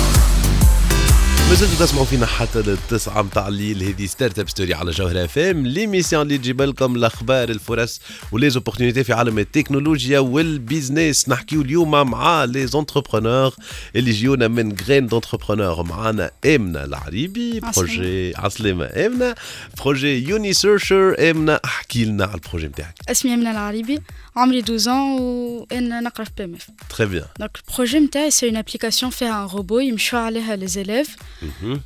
[1.53, 3.83] مازلتوا تسمعوا فينا حتى للتسعة متاع الليل.
[3.83, 8.01] هذه Startup Story على جوهرة اف ام l'émission اللي تجيب لكم الأخبار الفرص
[8.31, 13.55] و les opportunités في عالم التكنولوجيا وال business نحكيو اليوم مع les entrepreneurs
[13.95, 19.35] اللي جيونا من graines d'entrepreneurs معانا آمنة العريبي projet عسلامة آمنة.
[19.81, 23.99] projet Uni Searcher آمنة احكي لنا على ال projet نتاعك اسمي آمنة العريبي
[24.35, 28.57] عمري 12 ans وأنا نقرأ في PMF très bien donc ال projet نتاعي c'est une
[28.57, 31.15] application فيها un robot يمشوا عليها les élèves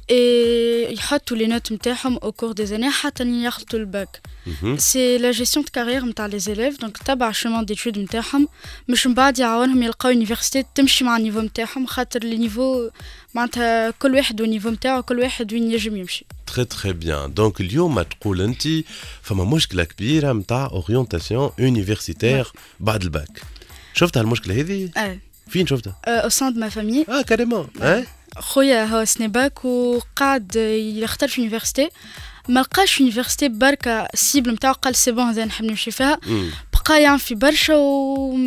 [0.10, 4.22] et يحطوا les notes نتاعهم au cours des années حتى يخلطوا ال bac
[4.78, 8.48] c'est la gestion de carrière نتاع les élèves donc تبع ال chemin d'études نتاعهم
[8.88, 12.90] باش من بعد يعاونهم يلقاو université تمشي مع ال niveau نتاعهم خاطر les niveaux
[13.34, 17.62] معناتها كل واحد وال niveau نتاعو كل واحد وين ينجم يمشي très très bien donc
[17.62, 18.68] اليوم تقول انت
[19.22, 23.42] فما مشكله كبيره نتاع orientation universitaire بعد الباك
[23.94, 28.04] شفت هالمشكله هذه آه فين شفتها au sein de ma famille آه carrément آه
[28.40, 31.90] خويا هو سنيباك وقعد يختار في université
[32.48, 36.20] ما لقاش université بركة ال cible نتاعو قال c'est bon هذا نحب نمشي فيها.
[36.74, 38.38] بقى يعمل في برشا و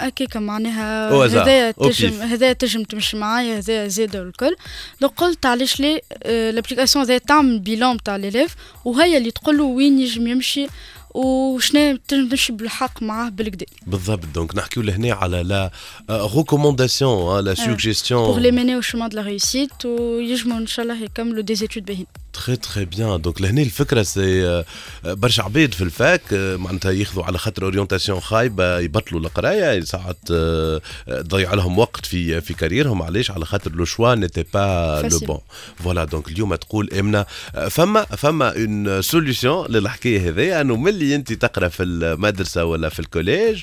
[0.00, 2.22] هكاكا معناها هذايا تجم.
[2.22, 4.56] هذايا تجم تمشي معايا هذايا زاده والكل.
[5.00, 10.00] donc قلت علاش لي l'application هذايا تعمل bilan تاع l'élève وهي اللي تقول له وين
[10.00, 10.66] يجم يمشي.
[11.14, 14.26] وشنو تنجم تمشي بالحق معاه بالكدا بالضبط.
[14.34, 15.70] donc نحكيو لهنا على la
[16.10, 21.02] recommandation là pour les suggestions mener au chemin de la réussite ويجموا إن شاء الله
[21.02, 24.64] يكملوا des études باهين très très bien donc لهنا الفكرة c'est آه،
[25.04, 30.16] برشا عباد في ال fac آه، معناتها ياخذوا على خاطر orientation خايبة يبطلوا القراية ساعات
[30.32, 34.44] آه، آه، تضيع لهم وقت في في carrière هم علاش على خاطر le choix n'était
[34.54, 35.18] pas le.
[35.18, 35.38] bon
[35.76, 41.32] voilà donc اليوم تقول امنه آه، فما فما une solution للحكاية هذيا أنه ملي أنت
[41.32, 43.62] تقرأ في المدرسة ولا في ال collège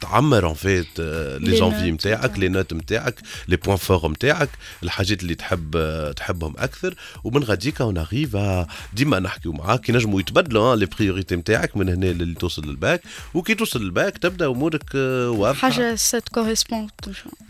[0.00, 1.00] تعمر en fait
[1.40, 2.38] les envies نتاعك.
[2.38, 3.14] les notes نتاعك
[3.48, 4.48] les points forts نتاعك
[4.82, 5.70] الحاجات اللي تحب
[6.16, 11.76] تحبهم أكثر ومن غادي on arrive à ديما نحكيو معاك ينجموا يتبدلوا les priorités نتاعك
[11.76, 13.02] من هنا للي توصل للباك.
[13.34, 15.70] وكي توصل للباك تبدأ أمورك آه، واضحة.
[15.70, 16.88] حاجة ça te correspond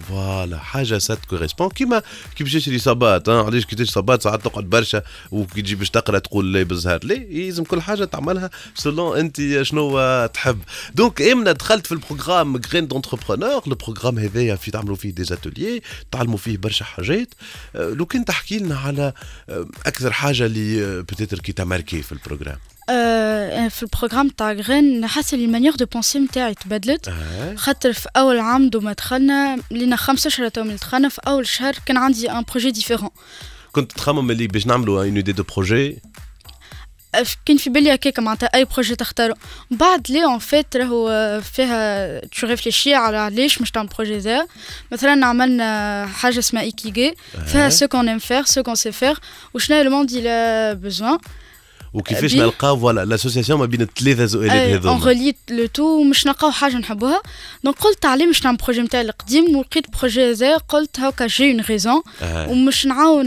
[0.08, 2.02] voilà حاجة ça te correspond كيما
[2.36, 5.90] كي باش تشري صباط ها علاش كي تشري صباط ساعات تقعد برشا وكي تجي باش
[5.90, 10.58] تقرأ تقول لا بالزهر ليه؟ يلزم كل حاجة تعملها selon أنت شنو تحب.
[10.94, 15.22] donc امنا دخلت في ال programme graines d'entrepreneurs ال programme هذايا في تعملوا فيه des
[15.22, 17.34] ateliers تعلموا فيه برشا حاجات.
[17.76, 19.12] آه، لو كان تحكي لنا على
[19.48, 19.66] آه،
[20.06, 22.58] أكثر حاجة اللي peut-être qui t'a marquée في ال programme؟
[22.90, 27.12] آه، في ال programme تاع graines حاسة les manières de penser نتاعي تبدلت.
[27.56, 31.96] خاطر في أول عام دوما دخلنا لينا 15 تو من دخلنا في أول شهر كان
[31.96, 33.10] عندي ان بروجي ديفيرون
[33.72, 35.98] كنت تخمم اللي باش نعملوا اون ايدي دو بروجي
[37.46, 39.34] كان في بالي هكاك معناتها اي بروجي تختارو.
[39.70, 44.46] بعد لي اون فيت راهو فيها تو ريفليشي على علاش باش تعمل بروجي ذا
[44.92, 47.14] مثلا عملنا حاجة اسمها ايكيغي
[47.46, 49.18] فيها سو كون ام فير سو كون سي فير
[49.54, 51.45] وشنو لو موند il a besoin.
[51.96, 55.04] وكيفاش نلقاو فوالا لاسوسياسيون ما بين الثلاثة سؤالات اون هذوما.
[55.04, 57.22] ريلي le tout مش نلقاو حاجة نحبوها.
[57.64, 61.60] donc قلت عليه مش نعمل projet نتاعي القديم ولقيت projet هذا قلت هاكا j'ai une
[61.60, 62.02] raison.
[62.22, 63.26] ومش نعاون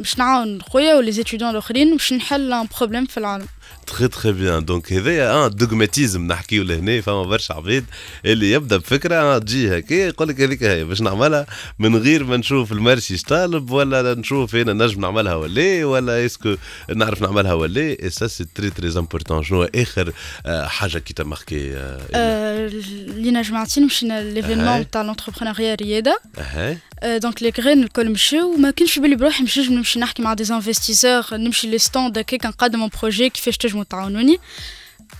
[0.00, 3.46] مش نعاون خويا و les étudiants الأخرين باش نحل un problème في العالم.
[3.86, 7.84] très très bien donc هذايا un dogmatisme نحكيو لهنا فما برشا عباد
[8.24, 10.84] اللي يبدأ بفكرة آه، تجي هكا يقول لك هذيك هي.
[10.84, 11.46] باش نعملها
[11.78, 16.45] من غير ما نشوف ال marché طالب ولا نشوف أنا نجم نعملها ولا ولا est-ce
[16.45, 16.54] que
[16.94, 20.12] نعرف نعملها ولا et ça c'est très très important شنو آخر
[20.46, 21.68] آه، حاجة qui t'a marquée
[23.16, 24.22] لينا جمعتين مشينا.
[24.22, 26.20] l'événement تاع l'entrepreneuriat ريادة
[27.04, 30.34] donc les graines الكل مشيو وما كانش في بالي بروحي مش نجم نمشي نحكي مع
[30.34, 34.38] des investisseurs نمشي les stands هكاك نقدم mon projet كيفاش تنجموا تعاونوني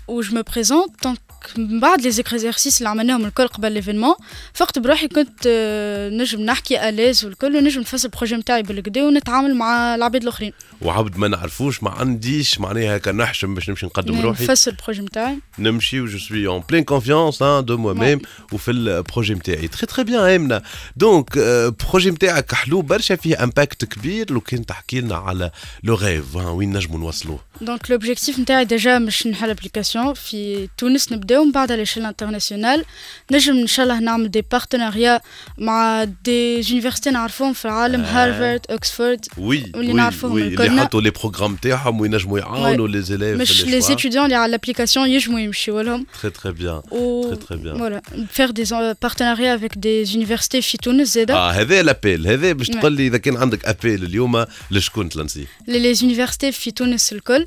[0.08, 1.18] و je me présente donc
[1.56, 4.14] من بعد les exercices اللي عملناهم الكل قبل l'événement
[4.54, 9.02] فقت بروحي كنت آه، نجم نحكي à l'aise والكل ونجم نفسر ال projet نتاعي بالكدا
[9.02, 10.52] ونتعامل مع العباد الآخرين.
[10.82, 14.44] وعبد ما نعرفوش ما عنديش معناها هكا نحشم باش نمشي نقدم روحي.
[14.44, 18.20] نفسر البروجي نتاعي نمشي و je suis en pleine confiance de moi-même
[18.52, 20.62] وفي ال projet نتاعي très très bien امنا
[20.96, 24.32] donc ال projet نتاعك حلو برشا فيه impact كبير.
[24.32, 25.50] لو كان تحكي لنا على
[25.82, 31.44] le rêve وين نجموا نوصلوه donc l'objectif نتاعي déjà مش نحل application في تونس نبداو
[31.44, 32.84] من بعد على l'échelle internationale
[33.30, 35.20] نجم إن شاء الله نعمل des partenariats
[35.58, 40.68] مع des universités نعرفوهم في العالم هارفارد اوكسفورد oui واللي oui نعرفوهم oui الكلنا.
[40.68, 45.08] اللي يحطوا les programmes تاعهم وينجموا يعاونوا les élèves مش les étudiants اللي على l'application
[45.08, 46.06] يجموا يمشيو لهم.
[46.14, 48.64] très très bien و très très bien voilà faire des
[49.02, 52.80] partenariats avec des universités في تونس زادا آه هذا l'appel هذا باش نعم.
[52.80, 57.12] تقول لي إذا كان عندك appel اليوم لشكون ت lancé les les universités في تونس
[57.12, 57.46] الكل.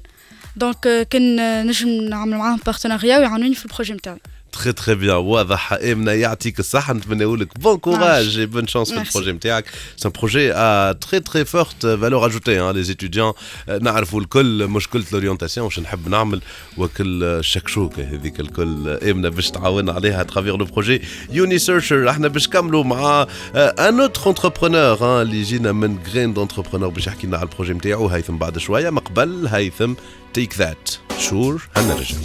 [0.56, 4.20] donc آه، كان نجم نعمل معاهم partenariat ويعاونوني في ال projet نتاعي
[4.56, 9.02] très très bien واضح امنا يعطيك الصحه نتمنى لك bon courage et bonne chance في.
[9.02, 9.66] ال projet نتاعك
[9.98, 13.34] c'est projet à très très forte valeur ajoutée les étudiants
[13.82, 16.42] نعرفوا الكل مشكله l'orientation واش نحب نعمل
[16.78, 22.48] وكل الشكشوكه هذيك الكل امنا باش تعاون عليها travers le projet Uni Searcher إحنا باش
[22.48, 27.53] نكملوا مع un autre entrepreneur اللي يجينا من Graines d'Entrepreneurs باش يحكي لنا على ال
[27.53, 29.94] projet نتاعو هيثم بعد شوية من قبل هيثم
[30.35, 32.17] تيك ذات شور هنرجع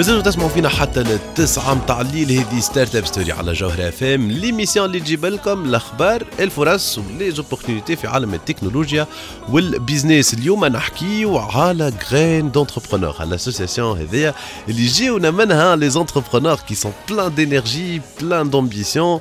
[0.00, 2.32] مازالوا تسمعوا فينا حتى للتسعة متاع الليل.
[2.32, 7.96] هذه Startup Story على جوهرة FM l'émission اللي تجيب لكم الأخبار الفرص و les opportunités
[7.96, 9.06] في عالم التكنولوجيا
[9.48, 14.34] وال business اليوم نحكيو على Graines d'Entrepreneurs على ال association هذيا
[14.68, 19.20] اللي جيونا منها les entrepreneurs qui sont pleins d'énergie pleins d'ambition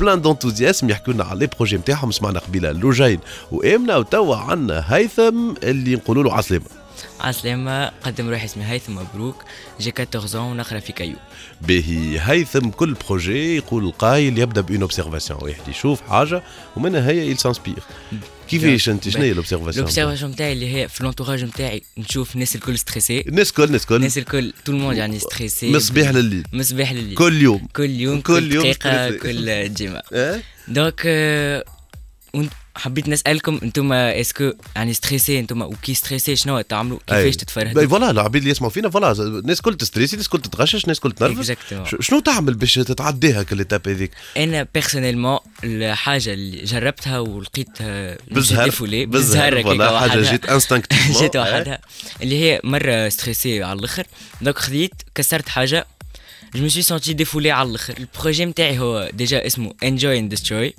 [0.00, 3.20] pleins d'enthousiasme يحكوا لنا على les projets نتاعهم سمعنا قبيلة لوجين
[3.52, 6.79] وامنا وتوا عندنا هيثم اللي نقولوا له عسلامة.
[7.20, 9.44] عسلامة قدم روحي اسمي هيثم مبروك.
[9.80, 11.16] j'ai 14 ونقرا في كايو.
[11.60, 16.42] باهي هيثم كل projet يقول القايل يبدأ ب une observation واحد يشوف حاجة
[16.76, 17.78] ومنها هي il s'inspire
[18.48, 22.54] كيفاش انت شنو هي ال observation l'observation نتاعي اللي هي في l'entourage نتاعي نشوف الناس
[22.56, 26.44] الكل stressée الناس كل الناس كل الناس الكل tout ال monde يعني stressé مصباح لليل.
[26.52, 27.14] مصباح لليل.
[27.14, 27.66] كل يوم.
[27.66, 29.10] كل يوم كل يوم دقيقة.
[29.10, 31.02] كل جيمة آه donc
[32.34, 32.50] ون-
[32.80, 36.98] حبيت نسالكم أنتم est-ce que يعني stressés أنتم وكي stressés شنو تعملوا.
[37.06, 40.84] كيفاش تتفرهدوا؟ voilà العبيد اللي يسمعوا فينا voilà الناس كل ت stresse الناس كل تتغشش
[40.84, 41.54] الناس كل تنرفز.
[42.00, 49.06] شنو تعمل باش تتعديها كل étape هذيك؟ أنا personnellement الحاجة اللي جربتها ولقيتها بالزهر défoulé
[49.06, 50.30] بالزهر هكاك voilà حاجة.
[50.30, 51.78] جيت instinctivement جيت وحدها
[52.22, 54.04] اللي هي مرة stressé على الآخر.
[54.40, 55.86] donc خذيت كسرت حاجة.
[56.54, 60.36] je me suis senti défoulé على الآخر ال projet نتاعي هو déjà اسمه enjoy and
[60.36, 60.72] destroy.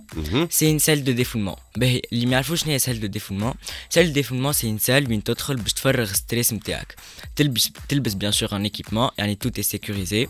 [0.50, 1.60] c'est une salle de défoulement.
[1.78, 3.54] باهي اللي ما يعرفوش شنو هي salle de défoulement.
[3.96, 6.96] Salle de défoulement c'est une salle وين تدخل باش تفرغ ال stress نتاعك
[7.36, 10.28] تلبس تلبس bien sûr un équipement يعني tout est sécurisé.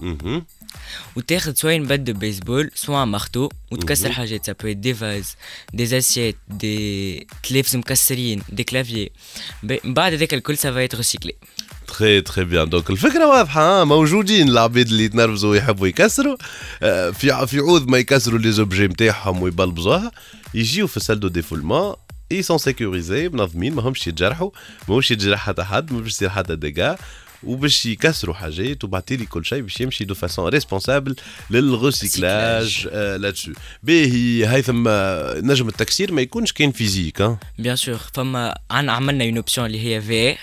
[1.15, 4.11] وتاخذ سواء de baseball سواء marteau وتكسر.
[4.11, 4.49] حاجات.
[4.49, 5.35] Ça peut être des vases
[5.73, 9.09] des assiettes des تلافز مكسرين des claviers.
[9.63, 11.31] ب- من بعد هذاك الكل être recyclé.
[11.87, 16.37] très très bien donc الفكرة واضحة موجودين العبيد اللي يتنرفزوا ويحبوا يكسروا.
[16.83, 20.11] آه، في في عوض ما يكسروا les objets نتاعهم ويبلبزوها
[20.53, 24.51] يجيو في ال salle de défoulement ils sont sécurisés منظمين ماهمش يتجرحوا
[24.87, 26.97] ماهوش يتجرح حتى حد ما باش يصير حتى dégât
[27.43, 31.15] وباش يكسروا حاجات وبعتيلي كل شيء باش يمشي de façon responsable
[31.49, 33.51] لل recyclage لاتسو
[33.83, 39.35] باهي هيثم آه، نجم التكسير ما يكونش كان physique bien sûr فما عنا عملنا une
[39.37, 40.37] option اللي هي VR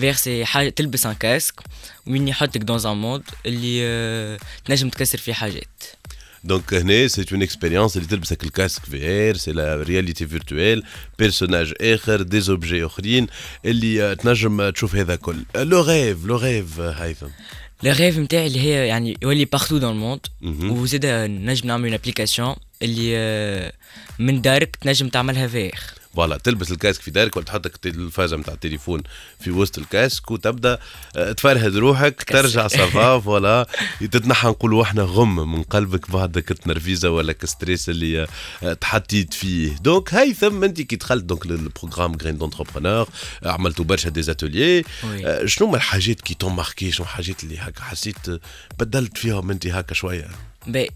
[0.00, 1.60] VR c'est حاجة تلبس un casque
[2.06, 5.68] وين يحطك dans un monde اللي آه، تنجم تكسر فيه حاجات.
[6.44, 10.82] donc هنا c'est une expérience اللي تلبسك ال casque VR c'est la réalité virtuelle
[11.18, 13.26] personnage اخر des objets اخرين
[13.64, 17.28] اللي آه، تنجم تشوف هذا كل le rêve le rêve آه، هيثم
[17.82, 20.70] لو ريف نتاعي اللي هي يعني يولي partout dans ال monde مهم.
[20.70, 23.72] وزيد نجم نعمل une application اللي آه،
[24.18, 28.54] من دارك تنجم تعملها فير فوالا تلبس ال casque في دارك ولا تحط التلفازه نتاع
[28.54, 29.02] التليفون
[29.40, 30.78] في وسط ال casque وتبدأ
[31.16, 33.66] آه، تفرهد روحك ترجع ça va voilà.
[34.00, 38.26] تتنحى نقولوا إحنا غم من قلبك بعدك تنرفيزه ولا ك stress اللي
[38.62, 39.76] آه، تحطيت فيه.
[39.76, 43.08] donc هيثم انت كي دخلت donc لل programme Graines d'Entrepreneurs
[43.42, 45.48] عملتوا برشا des ateliers oui.
[45.48, 48.40] شنو هما الحاجات qui t'ont marqué؟ شنو الحاجات اللي هكا حسيت آه،
[48.78, 50.28] بدلت فيهم انت هكا شوية؟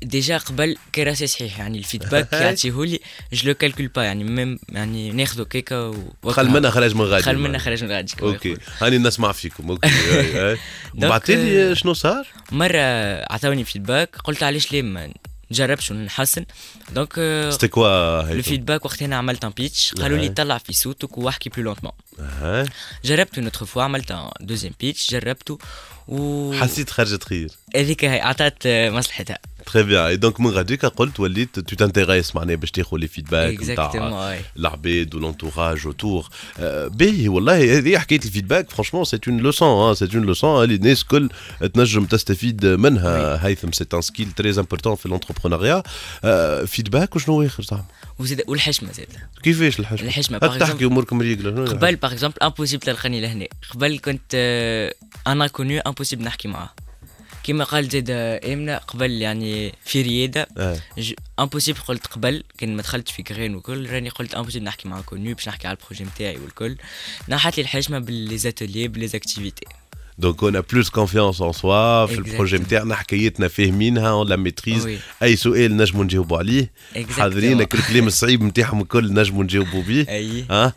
[0.03, 3.01] déjà قبل كي راسي صحيح يعني ال feedback يعطيهولي
[3.33, 5.89] je le calcule pas يعني même يعني ناخذو كيكه
[6.23, 8.57] و خل منها خرج من غادي خل منها خرج من غادي okay.
[8.81, 9.89] هاني نسمع فيكم okay
[11.01, 12.79] آه، شنو صار؟ مرة
[13.33, 15.13] عطاوني feedback قلت علاش ليه ما
[15.51, 16.45] نجربش ونحسن
[16.93, 17.15] donc
[17.51, 20.29] c'était quoi؟ ال feedback وقت أنا عملت un pitch قالوا لي.
[20.29, 22.65] طلع في صوتك واحكي plus lentement أها.
[23.05, 25.59] جربته une autre fois عملت deuxième pitch جربته
[26.09, 27.51] و حسيت خرجت خير.
[27.77, 29.39] هذيك هي عطات آه، مصلحتها.
[29.73, 34.39] très bien donc من غاديك قلت وليت tu t'intéresses معناها باش تاخذ les feedbacks نتاع.
[34.57, 36.29] العباد وال entourage autour
[36.89, 41.03] باهي والله هذه حكاية ال feedback franchement c'est une leçon c'est une leçon اللي الناس
[41.03, 41.29] الكل
[41.75, 43.47] تنجم تستفيد منها.
[43.47, 45.83] هيثم c'est un skill très important في ال entrepreneuriat
[46.67, 47.87] feedback وشنو اخر صاحبي.
[48.19, 49.09] وزيد والحشمة زيد
[49.43, 53.47] كيفاش الحشمة؟ الحشمة تحكي اموركم ريقله قبل par exemple impossible تلقاني لهنا.
[53.71, 54.35] قبل كنت
[55.27, 56.71] أنا كوني impossible نحكي معاه
[57.45, 60.79] كيما قال زيد آه، امنه قبل يعني في ريادة آه.
[61.41, 65.35] impossible قلت قبل كان ما دخلتش في Graines وكل راني قلت impossible نحكي مع كوني
[65.35, 66.77] باش نحكي على ال projet نتاعي والكل
[67.29, 68.89] نحت لي الحشمه ب les ateliers
[70.19, 72.19] ب les activités donc en plus confiance en soi في Exactement.
[72.19, 75.23] ال projet نتاعنا حكايتنا فاهمينها on la maîtrise Oui.
[75.23, 77.11] اي سؤال نجموا نجاوبوا عليه Exactement.
[77.11, 80.45] حاضرينك الكلام الصعيب نتاعهم الكل نجموا نجاوبوا به أي.
[80.51, 80.73] ها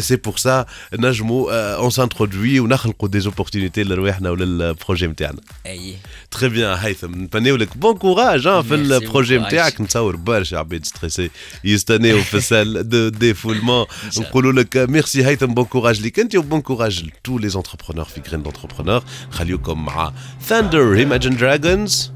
[0.00, 0.66] c'est pour ça
[0.98, 5.94] نجموا on s'introduit ونخلقوا des opportunités لرواحنا ولل projet نتاعنا et
[6.30, 9.42] très bien هيثم نتمنيو لك bon courage في Merci ال projet beaucoup.
[9.46, 11.30] نتاعك نتصور برشا عباد stressés
[11.64, 13.86] يستناو في ال salle de défoulement
[14.18, 18.04] نقولوا لك ميرسي هيثم bon courage ليك انت و bon courage ل tous les entrepreneurs
[18.04, 20.11] في جرين دونتربرونور خليوكم مع
[20.41, 22.11] ثاندر Imagine دراجونز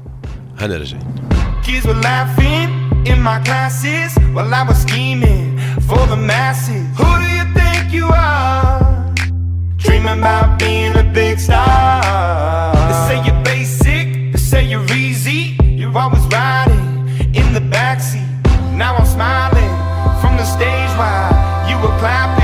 [0.60, 1.02] هنا راجعين
[1.66, 2.68] Kids were laughing
[3.12, 5.58] in my classes while I was scheming
[5.88, 6.86] for the masses.
[6.98, 9.12] Who do you think you are?
[9.76, 12.72] Dreaming about being a big star.
[12.88, 15.42] They say you're basic, they say you're easy.
[15.80, 16.86] You're always riding
[17.40, 18.28] in the backseat.
[18.82, 19.72] Now I'm smiling
[20.20, 21.30] from the stage while
[21.68, 22.39] you were clapping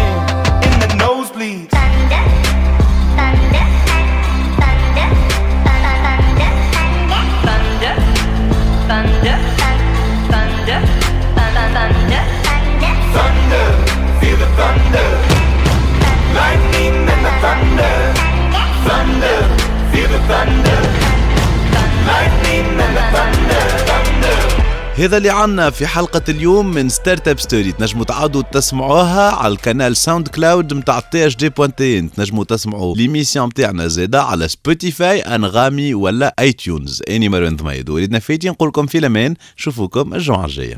[24.97, 30.73] هذا اللي عنا في حلقة اليوم من Startup Story تنجموا تعاودوا تسمعوها على القناة SoundCloud
[30.73, 37.03] متاع THD point TN تنجموا تسمعوا les émissions متاعنا زادا على Spotify أنغامي ولا iTunes
[37.09, 39.35] أني مروان ضميد وليدنا فايتي نقول لكم في الأمان.
[39.57, 40.77] نشوفوكم الجمعة الجاية.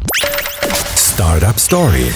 [0.96, 2.14] Startup Story.